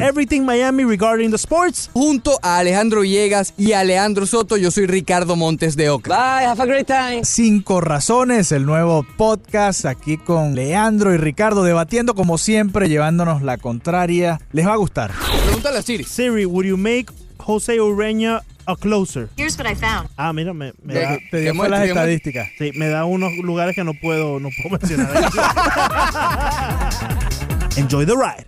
[0.00, 1.90] Everything Miami regarding the sports.
[1.92, 6.08] Junto a Alejandro Villegas y a Leandro Soto, yo soy Ricardo Montes de Oca.
[6.08, 7.26] Bye, have a great time.
[7.26, 13.58] Cinco Razones, el nuevo podcast aquí con Leandro y Ricardo debatiendo como siempre, llevándonos la
[13.58, 14.40] contraria.
[14.52, 15.12] Les va a gustar.
[15.44, 16.04] Pregúntale a Siri.
[16.04, 17.12] Siri, would you make
[17.46, 19.28] Jose Ureña a closer?
[19.36, 20.08] Here's what I found.
[20.18, 22.48] Ah, mira, me, me da, Te dio las estadísticas.
[22.58, 25.06] sí, me da unos lugares que no puedo, no puedo mencionar.
[27.76, 28.46] Enjoy the ride.